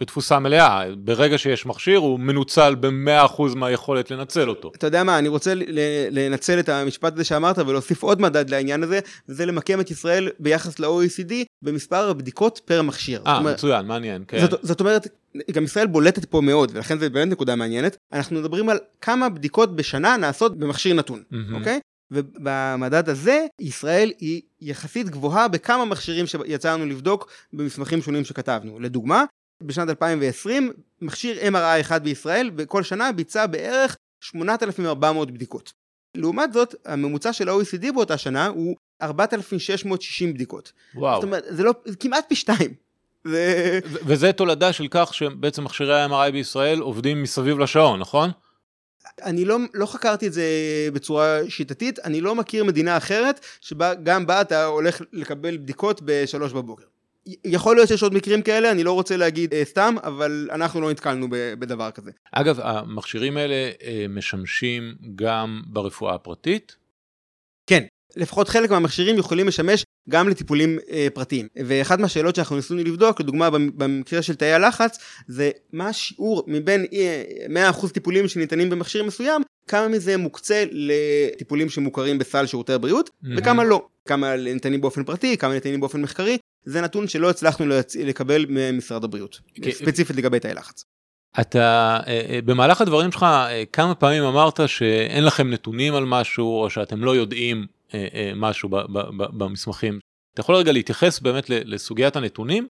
בתפוסה 0.03 0.39
מלאה, 0.39 0.83
ברגע 0.97 1.37
שיש 1.37 1.65
מכשיר 1.65 1.99
הוא 1.99 2.19
מנוצל 2.19 2.75
ב-100% 2.75 3.41
מהיכולת 3.55 4.11
לנצל 4.11 4.49
אותו. 4.49 4.71
אתה 4.75 4.87
יודע 4.87 5.03
מה, 5.03 5.19
אני 5.19 5.27
רוצה 5.27 5.53
לנצל 6.11 6.59
את 6.59 6.69
המשפט 6.69 7.13
הזה 7.13 7.23
שאמרת 7.23 7.57
ולהוסיף 7.57 8.03
עוד 8.03 8.21
מדד 8.21 8.49
לעניין 8.49 8.83
הזה, 8.83 8.99
וזה 9.29 9.45
למקם 9.45 9.79
את 9.79 9.91
ישראל 9.91 10.29
ביחס 10.39 10.79
ל-OECD 10.79 11.33
במספר 11.61 12.09
הבדיקות 12.09 12.61
פר 12.65 12.81
מכשיר. 12.81 13.21
אה, 13.27 13.39
מצוין, 13.41 13.85
מעניין, 13.85 14.23
כן. 14.27 14.39
זאת, 14.39 14.59
זאת 14.61 14.79
אומרת, 14.79 15.07
גם 15.51 15.63
ישראל 15.63 15.87
בולטת 15.87 16.25
פה 16.25 16.41
מאוד, 16.41 16.71
ולכן 16.73 16.99
זה 16.99 17.09
באמת 17.09 17.27
נקודה 17.31 17.55
מעניינת. 17.55 17.97
אנחנו 18.13 18.39
מדברים 18.39 18.69
על 18.69 18.79
כמה 19.01 19.29
בדיקות 19.29 19.75
בשנה 19.75 20.17
נעשות 20.17 20.57
במכשיר 20.57 20.93
נתון, 20.95 21.23
mm-hmm. 21.31 21.55
אוקיי? 21.55 21.79
ובמדד 22.11 23.09
הזה 23.09 23.45
ישראל 23.59 24.11
היא 24.19 24.41
יחסית 24.61 25.09
גבוהה 25.09 25.47
בכמה 25.47 25.85
מכשירים 25.85 26.27
שיצא 26.27 26.73
לנו 26.73 26.85
לבדוק 26.85 27.31
במסמכים 27.53 28.01
שונים 28.01 28.25
שכתבנו. 28.25 28.79
לדוגמה, 28.79 29.23
בשנת 29.63 29.89
2020 29.89 30.73
מכשיר 31.01 31.37
MRI 31.41 31.81
אחד 31.81 32.03
בישראל 32.03 32.49
בכל 32.49 32.83
שנה 32.83 33.11
ביצע 33.11 33.45
בערך 33.45 33.97
8,400 34.21 35.31
בדיקות. 35.31 35.73
לעומת 36.15 36.53
זאת 36.53 36.75
הממוצע 36.85 37.33
של 37.33 37.49
ה-OECD 37.49 37.93
באותה 37.93 38.17
שנה 38.17 38.47
הוא 38.47 38.75
4,660 39.01 40.33
בדיקות. 40.33 40.71
וואו. 40.95 41.15
זאת 41.15 41.23
אומרת 41.23 41.43
זה 41.49 41.63
לא, 41.63 41.73
זה 41.85 41.95
כמעט 41.95 42.25
פי 42.29 42.35
שתיים. 42.35 42.73
ו... 43.27 43.37
וזה 43.85 44.33
תולדה 44.33 44.73
של 44.73 44.87
כך 44.91 45.13
שבעצם 45.13 45.63
מכשירי 45.63 46.01
ה-MRI 46.01 46.31
בישראל 46.31 46.79
עובדים 46.79 47.23
מסביב 47.23 47.59
לשעון, 47.59 47.99
נכון? 47.99 48.31
אני 49.21 49.45
לא, 49.45 49.57
לא 49.73 49.85
חקרתי 49.85 50.27
את 50.27 50.33
זה 50.33 50.43
בצורה 50.93 51.39
שיטתית, 51.49 51.99
אני 51.99 52.21
לא 52.21 52.35
מכיר 52.35 52.63
מדינה 52.63 52.97
אחרת 52.97 53.45
שבה 53.61 53.93
גם 53.93 54.25
בה 54.25 54.41
אתה 54.41 54.65
הולך 54.65 55.01
לקבל 55.13 55.57
בדיקות 55.57 56.01
בשלוש 56.05 56.53
בבוקר. 56.53 56.83
יכול 57.45 57.75
להיות 57.75 57.87
שיש 57.87 58.03
עוד 58.03 58.13
מקרים 58.13 58.41
כאלה, 58.41 58.71
אני 58.71 58.83
לא 58.83 58.91
רוצה 58.91 59.17
להגיד 59.17 59.53
אה, 59.53 59.65
סתם, 59.65 59.95
אבל 60.03 60.49
אנחנו 60.51 60.81
לא 60.81 60.91
נתקלנו 60.91 61.27
בדבר 61.31 61.91
כזה. 61.91 62.11
אגב, 62.31 62.59
המכשירים 62.59 63.37
האלה 63.37 63.71
אה, 63.83 64.05
משמשים 64.09 64.95
גם 65.15 65.61
ברפואה 65.65 66.15
הפרטית? 66.15 66.75
כן, 67.67 67.83
לפחות 68.15 68.49
חלק 68.49 68.69
מהמכשירים 68.69 69.17
יכולים 69.17 69.47
לשמש 69.47 69.83
גם 70.09 70.29
לטיפולים 70.29 70.79
אה, 70.91 71.07
פרטיים. 71.13 71.47
ואחת 71.65 71.99
מהשאלות 71.99 72.35
שאנחנו 72.35 72.55
ניסינו 72.55 72.79
לבדוק, 72.79 73.19
לדוגמה 73.19 73.49
במקרה 73.49 74.21
של 74.21 74.35
תאי 74.35 74.53
הלחץ, 74.53 74.97
זה 75.27 75.51
מה 75.73 75.89
השיעור 75.89 76.43
מבין 76.47 76.85
100% 77.73 77.89
טיפולים 77.93 78.27
שניתנים 78.27 78.69
במכשיר 78.69 79.03
מסוים, 79.03 79.41
כמה 79.67 79.87
מזה 79.87 80.17
מוקצה 80.17 80.63
לטיפולים 80.71 81.69
שמוכרים 81.69 82.17
בסל 82.17 82.45
שירותי 82.45 82.73
הבריאות, 82.73 83.09
mm-hmm. 83.09 83.27
וכמה 83.37 83.63
לא. 83.63 83.87
כמה 84.05 84.35
ניתנים 84.35 84.81
באופן 84.81 85.03
פרטי, 85.03 85.37
כמה 85.37 85.53
ניתנים 85.53 85.79
באופן 85.79 86.01
מחקרי, 86.01 86.37
זה 86.65 86.81
נתון 86.81 87.07
שלא 87.07 87.29
הצלחנו 87.29 87.65
לקבל 87.99 88.45
ממשרד 88.49 89.03
הבריאות, 89.03 89.39
okay. 89.59 89.71
ספציפית 89.71 90.15
לגבי 90.15 90.39
תאי 90.39 90.53
לחץ. 90.53 90.85
אתה 91.41 91.99
אה, 92.07 92.39
במהלך 92.45 92.81
הדברים 92.81 93.11
שלך 93.11 93.23
אה, 93.23 93.63
כמה 93.73 93.95
פעמים 93.95 94.23
אמרת 94.23 94.59
שאין 94.67 95.25
לכם 95.25 95.49
נתונים 95.49 95.95
על 95.95 96.05
משהו 96.05 96.61
או 96.61 96.69
שאתם 96.69 97.03
לא 97.03 97.15
יודעים 97.15 97.65
משהו 98.35 98.69
במסמכים. 99.37 99.99
אתה 100.33 100.41
יכול 100.41 100.55
רגע 100.55 100.71
להתייחס 100.71 101.19
באמת 101.19 101.49
לסוגיית 101.49 102.15
הנתונים? 102.15 102.67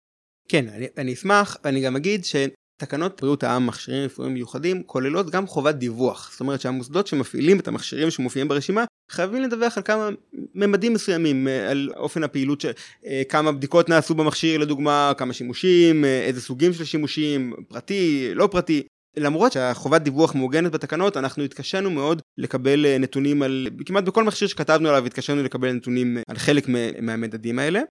כן, 0.50 0.70
אני, 0.70 0.88
אני 0.98 1.14
אשמח, 1.14 1.58
ואני 1.64 1.82
גם 1.82 1.96
אגיד 1.96 2.26
ש... 2.26 2.36
תקנות 2.86 3.22
בריאות 3.22 3.44
העם 3.44 3.68
מכשירים 3.68 4.06
רפואיים 4.06 4.34
מיוחדים 4.34 4.84
כוללות 4.84 5.30
גם 5.30 5.48
חובת 5.48 5.76
דיווח. 5.76 6.32
זאת 6.32 6.40
אומרת 6.40 6.62
שהמוסדות 6.62 7.08
שמפעילים 7.08 7.60
את 7.60 7.68
המכשירים 7.68 8.12
שמופיעים 8.12 8.48
ברשימה 8.48 8.86
חייבים 9.12 9.42
לדווח 9.42 9.78
על 9.78 9.84
כמה 9.84 10.10
ממדים 10.56 10.94
מסוימים 10.94 11.48
אה, 11.48 11.72
על 11.72 11.90
אופן 11.96 12.24
הפעילות 12.24 12.62
של 12.62 12.72
אה, 13.06 13.22
כמה 13.30 13.52
בדיקות 13.52 13.90
נעשו 13.90 14.16
במכשיר 14.16 14.58
לדוגמה 14.58 15.12
כמה 15.18 15.34
שימושים 15.34 16.06
אה, 16.06 16.22
איזה 16.22 16.42
סוגים 16.42 16.74
של 16.74 16.86
שימושים 16.86 17.54
פרטי 17.68 18.32
לא 18.36 18.48
פרטי. 18.52 18.84
למרות 19.18 19.52
שהחובת 19.52 20.02
דיווח 20.02 20.36
מעוגנת 20.36 20.72
בתקנות 20.72 21.18
אנחנו 21.18 21.44
התקשינו 21.44 21.92
מאוד 21.92 22.22
לקבל 22.38 22.98
נתונים 23.00 23.42
על 23.42 23.68
כמעט 23.86 24.04
בכל 24.04 24.24
מכשיר 24.24 24.48
שכתבנו 24.48 24.90
עליו 24.90 25.06
התקשינו 25.06 25.44
לקבל 25.44 25.72
נתונים 25.72 26.18
על 26.28 26.38
חלק 26.38 26.68
מהמדדים 27.02 27.60
האלה. 27.60 27.82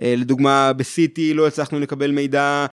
לדוגמה 0.00 0.72
ב-CT 0.72 1.20
לא 1.34 1.46
הצלחנו 1.46 1.80
לקבל 1.80 2.10
מידע 2.10 2.66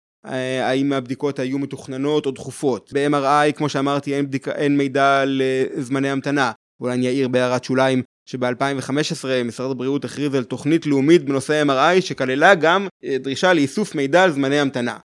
האם 0.63 0.93
הבדיקות 0.93 1.39
היו 1.39 1.59
מתוכננות 1.59 2.27
או 2.27 2.31
דחופות. 2.31 2.91
ב-MRI, 2.95 3.53
כמו 3.57 3.69
שאמרתי, 3.69 4.15
אין, 4.15 4.27
בדיק... 4.27 4.49
אין 4.49 4.77
מידע 4.77 5.21
על 5.21 5.43
זמני 5.77 6.11
המתנה. 6.11 6.53
אולי 6.81 6.95
אני 6.95 7.07
אעיר 7.07 7.29
בהערת 7.29 7.65
שוליים 7.65 8.03
שב-2015 8.27 9.27
משרד 9.45 9.71
הבריאות 9.71 10.05
הכריז 10.05 10.35
על 10.35 10.45
תוכנית 10.45 10.87
לאומית 10.87 11.25
בנושא 11.25 11.63
MRI 11.67 12.01
שכללה 12.01 12.55
גם 12.55 12.89
אה, 13.05 13.17
דרישה 13.21 13.53
לאיסוף 13.53 13.95
מידע 13.95 14.23
על 14.23 14.33
זמני 14.33 14.61
המתנה. 14.61 14.97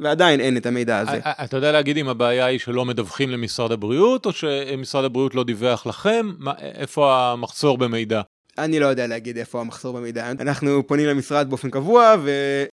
ועדיין 0.00 0.40
אין 0.40 0.56
את 0.56 0.66
המידע 0.66 0.98
הזה. 0.98 1.20
אה, 1.26 1.44
אתה 1.44 1.56
יודע 1.56 1.72
להגיד 1.72 1.96
אם 1.96 2.08
הבעיה 2.08 2.46
היא 2.46 2.58
שלא 2.58 2.84
מדווחים 2.84 3.30
למשרד 3.30 3.72
הבריאות 3.72 4.26
או 4.26 4.32
שמשרד 4.32 5.04
הבריאות 5.04 5.34
לא 5.34 5.44
דיווח 5.44 5.86
לכם? 5.86 6.30
איפה 6.60 7.32
המחסור 7.32 7.78
במידע? 7.78 8.22
אני 8.58 8.80
לא 8.80 8.86
יודע 8.86 9.06
להגיד 9.06 9.38
איפה 9.38 9.60
המחסור 9.60 9.98
במידע. 9.98 10.30
אנחנו 10.30 10.86
פונים 10.86 11.06
למשרד 11.06 11.48
באופן 11.50 11.70
קבוע 11.70 12.14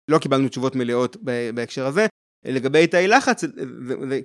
ולא 0.08 0.18
קיבלנו 0.18 0.48
תשובות 0.48 0.76
מלאות 0.76 1.16
בהקשר 1.54 1.86
הזה. 1.86 2.06
לגבי 2.44 2.86
תאי 2.86 3.08
לחץ, 3.08 3.44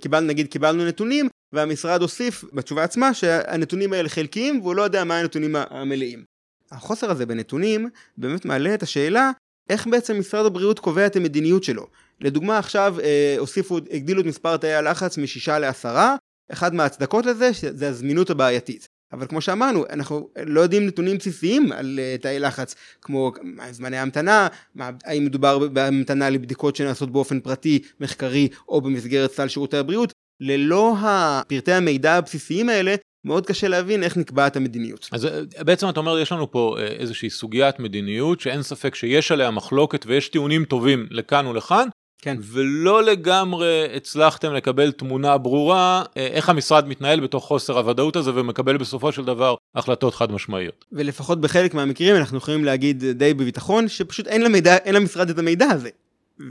קיבלנו, 0.02 0.28
נגיד 0.28 0.48
קיבלנו 0.48 0.86
נתונים 0.86 1.28
והמשרד 1.54 2.02
הוסיף 2.02 2.44
בתשובה 2.54 2.84
עצמה 2.84 3.14
שהנתונים 3.14 3.94
האלה 3.94 4.10
חלקיים 4.10 4.62
והוא 4.62 4.76
לא 4.76 4.82
יודע 4.82 5.04
מה 5.04 5.20
הנתונים 5.20 5.56
המלאים. 5.56 6.24
החוסר 6.72 7.12
הזה 7.12 7.26
בנתונים 7.26 7.90
באמת 8.18 8.46
מעלה 8.46 8.74
את 8.74 8.84
השאלה 8.84 9.32
איך 9.70 9.88
בעצם 9.88 10.20
משרד 10.20 10.46
הבריאות 10.46 10.80
קובע 10.80 11.06
את 11.06 11.16
המדיניות 11.16 11.64
שלו. 11.64 11.88
לדוגמה 12.20 12.58
עכשיו 12.58 12.96
אה, 13.00 13.36
הוסיפו, 13.40 13.78
הגדילו 13.92 14.22
את 14.22 14.26
מספר 14.26 14.58
תאי 14.58 14.74
הלחץ 14.74 15.18
משישה 15.18 15.60
לעשרה, 15.60 16.16
אחד 16.52 16.74
מההצדקות 16.74 17.26
לזה 17.26 17.50
זה 17.54 17.88
הזמינות 17.88 18.30
הבעייתית. 18.30 18.88
אבל 19.14 19.28
כמו 19.28 19.42
שאמרנו, 19.42 19.86
אנחנו 19.90 20.30
לא 20.46 20.62
יודעים 20.62 20.88
נתונים 20.88 21.18
בסיסיים 21.18 21.72
על 21.72 22.00
uh, 22.00 22.22
תאי 22.22 22.40
לחץ, 22.40 22.76
כמו 23.02 23.32
זמני 23.72 23.98
המתנה, 23.98 24.48
מה, 24.76 24.90
האם 25.06 25.26
מדובר 25.26 25.68
בהמתנה 25.68 26.30
לבדיקות 26.30 26.76
שנעשות 26.76 27.12
באופן 27.12 27.40
פרטי, 27.40 27.80
מחקרי, 28.00 28.48
או 28.70 28.82
במסגרת 28.82 29.32
סל 29.32 29.48
שירותי 29.48 29.78
הבריאות, 29.78 30.14
ללא 30.40 30.96
הפרטי 31.00 31.72
המידע 31.72 32.14
הבסיסיים 32.14 32.70
האלה, 32.70 32.96
מאוד 33.26 33.46
קשה 33.46 33.68
להבין 33.68 34.04
איך 34.04 34.18
נקבעת 34.18 34.56
המדיניות. 34.56 35.10
אז 35.12 35.26
אה, 35.26 35.64
בעצם 35.64 35.90
אתה 35.90 36.00
אומר 36.00 36.20
יש 36.20 36.32
לנו 36.32 36.52
פה 36.52 36.76
אה, 36.80 36.88
איזושהי 36.88 37.30
סוגיית 37.30 37.80
מדיניות 37.80 38.40
שאין 38.40 38.64
ספק 38.64 38.96
שיש 38.96 39.32
עליה 39.32 39.52
מחלוקת 39.52 40.06
ויש 40.08 40.30
טיעונים 40.30 40.66
טובים 40.66 41.08
לכאן 41.12 41.48
ולכאן, 41.48 41.88
כן. 42.22 42.38
ולא 42.42 43.04
לגמרי 43.04 43.96
הצלחתם 43.96 44.54
לקבל 44.54 44.92
תמונה 44.92 45.38
ברורה 45.38 46.04
אה, 46.18 46.28
איך 46.28 46.50
המשרד 46.50 46.88
מתנהל 46.88 47.20
בתוך 47.20 47.46
חוסר 47.46 47.78
הוודאות 47.78 48.16
הזה 48.16 48.32
ומקבל 48.36 48.78
בסופו 48.78 49.12
של 49.12 49.26
דבר 49.26 49.56
החלטות 49.76 50.16
חד 50.16 50.32
משמעיות. 50.32 50.86
ולפחות 50.92 51.42
בחלק 51.42 51.74
מהמקרים 51.74 52.16
אנחנו 52.16 52.38
יכולים 52.38 52.66
להגיד 52.66 53.06
די 53.06 53.34
בביטחון 53.34 53.88
שפשוט 53.88 54.28
אין 54.28 54.42
למידע, 54.42 54.78
אין 54.78 54.96
למשרד 54.96 55.30
את 55.30 55.40
המידע 55.40 55.66
הזה. 55.66 55.90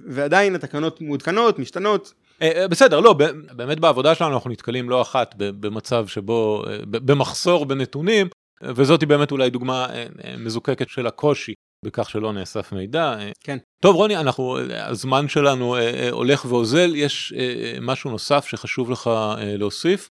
ועדיין 0.06 0.54
התקנות 0.54 1.00
מעודכנות, 1.00 1.58
משתנות. 1.58 2.12
אה, 2.42 2.68
בסדר, 2.68 3.00
לא, 3.00 3.12
באמת 3.52 3.80
בעבודה 3.80 4.14
שלנו 4.14 4.34
אנחנו 4.34 4.50
נתקלים 4.50 4.90
לא 4.90 5.02
אחת 5.02 5.34
במצב 5.38 6.06
שבו, 6.06 6.64
במחסור 6.90 7.66
בנתונים, 7.66 8.28
וזאת 8.62 9.04
באמת 9.04 9.32
אולי 9.32 9.50
דוגמה 9.50 9.86
מזוקקת 10.38 10.88
של 10.88 11.06
הקושי 11.06 11.54
בכך 11.84 12.10
שלא 12.10 12.32
נאסף 12.32 12.72
מידע. 12.72 13.16
כן. 13.40 13.58
טוב 13.82 13.96
רוני, 13.96 14.16
אנחנו, 14.16 14.58
הזמן 14.70 15.28
שלנו 15.28 15.76
אה, 15.76 15.80
אה, 15.80 16.10
הולך 16.10 16.44
ואוזל, 16.44 16.92
יש 16.94 17.34
אה, 17.36 17.78
משהו 17.80 18.10
נוסף 18.10 18.46
שחשוב 18.46 18.90
לך 18.90 19.10
להוסיף? 19.58 20.08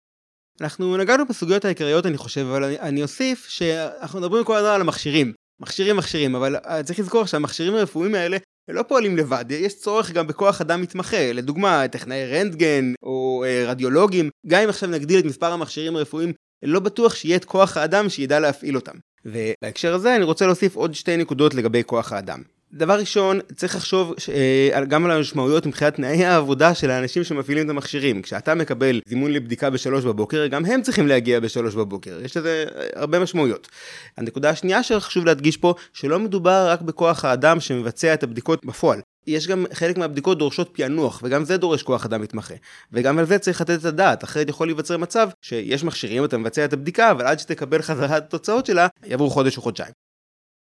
אנחנו 0.61 0.97
נגענו 0.97 1.27
בסוגיות 1.27 1.65
העיקריות 1.65 2.07
אני 2.07 2.17
חושב, 2.17 2.41
אבל 2.41 2.65
אני, 2.65 2.81
אני 2.81 3.03
אוסיף 3.03 3.47
שאנחנו 3.49 4.21
מדברים 4.21 4.45
כל 4.45 4.57
הזמן 4.57 4.71
על 4.71 4.81
המכשירים. 4.81 5.33
מכשירים 5.61 5.97
מכשירים, 5.97 6.35
אבל 6.35 6.57
צריך 6.85 6.99
לזכור 6.99 7.27
שהמכשירים 7.27 7.75
הרפואיים 7.75 8.15
האלה 8.15 8.37
לא 8.69 8.83
פועלים 8.83 9.17
לבד, 9.17 9.45
יש 9.51 9.79
צורך 9.79 10.11
גם 10.11 10.27
בכוח 10.27 10.61
אדם 10.61 10.83
מתמחה, 10.83 11.33
לדוגמה 11.33 11.89
טכנאי 11.89 12.27
רנטגן 12.27 12.93
או 13.03 13.45
רדיולוגים, 13.67 14.31
גם 14.47 14.63
אם 14.63 14.69
עכשיו 14.69 14.89
נגדיל 14.89 15.19
את 15.19 15.25
מספר 15.25 15.53
המכשירים 15.53 15.97
הרפואיים, 15.97 16.33
לא 16.63 16.81
בטוח 16.81 17.15
שיהיה 17.15 17.37
את 17.37 17.45
כוח 17.45 17.77
האדם 17.77 18.09
שידע 18.09 18.41
להפעיל 18.41 18.77
אותם. 18.77 18.97
ובהקשר 19.27 19.95
הזה 19.95 20.17
אני 20.17 20.25
רוצה 20.25 20.47
להוסיף 20.47 20.77
עוד 20.77 20.95
שתי 20.95 21.17
נקודות 21.17 21.55
לגבי 21.55 21.83
כוח 21.87 22.13
האדם. 22.13 22.43
דבר 22.73 22.99
ראשון, 22.99 23.41
צריך 23.57 23.77
לחשוב 23.77 24.15
אה, 24.35 24.85
גם 24.85 25.05
על 25.05 25.11
המשמעויות 25.11 25.67
מבחינת 25.67 25.95
תנאי 25.95 26.25
העבודה 26.25 26.75
של 26.75 26.91
האנשים 26.91 27.25
שמפעילים 27.25 27.65
את 27.65 27.71
המכשירים. 27.71 28.23
כשאתה 28.23 28.55
מקבל 28.55 29.01
זימון 29.09 29.33
לבדיקה 29.33 29.71
בשלוש 29.71 30.05
בבוקר, 30.05 30.47
גם 30.47 30.65
הם 30.65 30.83
צריכים 30.83 31.07
להגיע 31.07 31.41
בשלוש 31.41 31.75
בבוקר. 31.75 32.21
יש 32.25 32.37
לזה 32.37 32.65
אה, 32.77 32.87
הרבה 32.95 33.19
משמעויות. 33.19 33.69
הנקודה 34.17 34.51
השנייה 34.51 34.83
שחשוב 34.83 35.25
להדגיש 35.25 35.57
פה, 35.57 35.75
שלא 35.93 36.19
מדובר 36.19 36.67
רק 36.71 36.81
בכוח 36.81 37.25
האדם 37.25 37.61
שמבצע 37.61 38.15
את 38.15 38.23
הבדיקות 38.23 38.65
בפועל. 38.65 39.01
יש 39.27 39.47
גם 39.47 39.65
חלק 39.73 39.99
מהבדיקות 39.99 40.39
דורשות 40.39 40.69
פענוח, 40.73 41.21
וגם 41.25 41.45
זה 41.45 41.57
דורש 41.57 41.83
כוח 41.83 42.05
אדם 42.05 42.23
מתמחה. 42.23 42.55
וגם 42.93 43.19
על 43.19 43.25
זה 43.25 43.39
צריך 43.39 43.61
לתת 43.61 43.81
את 43.81 43.85
הדעת, 43.85 44.25
אחרת 44.25 44.49
יכול 44.49 44.67
להיווצר 44.67 44.97
מצב 44.97 45.29
שיש 45.43 45.85
מכשירים, 45.85 46.25
אתה 46.25 46.39
מבצע 46.39 46.65
את 46.65 46.73
הבדיקה, 46.73 47.11
אבל 47.11 47.27
עד 47.27 47.39
שתקבל 47.39 47.83
חזרה 47.83 48.17
את 48.17 48.23
התוצאות 48.23 48.67
שלה, 48.67 48.89
יעברו 49.07 49.31
חודש 49.31 49.57
או 49.57 49.63
חודשיים. 49.63 49.93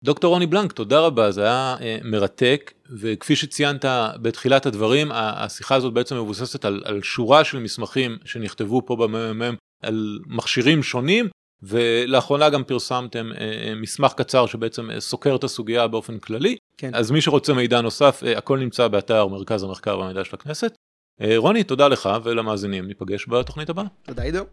דוקטור 0.04 0.32
רוני 0.34 0.46
בלנק, 0.46 0.72
תודה 0.72 1.00
רבה, 1.00 1.30
זה 1.30 1.42
היה 1.42 1.76
אה, 1.80 1.98
מרתק, 2.04 2.72
וכפי 2.98 3.36
שציינת 3.36 3.84
בתחילת 4.22 4.66
הדברים, 4.66 5.08
השיחה 5.12 5.74
הזאת 5.74 5.92
בעצם 5.92 6.16
מבוססת 6.16 6.64
על, 6.64 6.82
על 6.84 7.02
שורה 7.02 7.44
של 7.44 7.58
מסמכים 7.58 8.18
שנכתבו 8.24 8.86
פה 8.86 8.96
בממ"מ 8.96 9.54
על 9.82 10.18
מכשירים 10.26 10.82
שונים, 10.82 11.28
ולאחרונה 11.62 12.51
גם 12.51 12.64
פרסמתם 12.64 13.31
אה, 13.33 13.38
אה, 13.38 13.75
מסמך 13.75 14.12
קצר 14.12 14.46
שבעצם 14.46 14.90
אה, 14.90 15.01
סוקר 15.01 15.37
את 15.37 15.44
הסוגיה 15.44 15.88
באופן 15.88 16.18
כללי. 16.18 16.57
כן. 16.77 16.94
אז 16.94 17.11
מי 17.11 17.20
שרוצה 17.20 17.55
מידע 17.55 17.81
נוסף, 17.81 18.23
הכל 18.37 18.59
נמצא 18.59 18.88
באתר 18.88 19.27
מרכז 19.27 19.62
המחקר 19.62 19.99
והמידע 19.99 20.25
של 20.25 20.37
הכנסת. 20.37 20.75
רוני, 21.37 21.64
תודה 21.64 21.88
לך 21.88 22.09
ולמאזינים, 22.23 22.87
ניפגש 22.87 23.29
בתוכנית 23.29 23.70
הבאה. 23.70 23.85
תודה 24.03 24.23
עידו. 24.23 24.44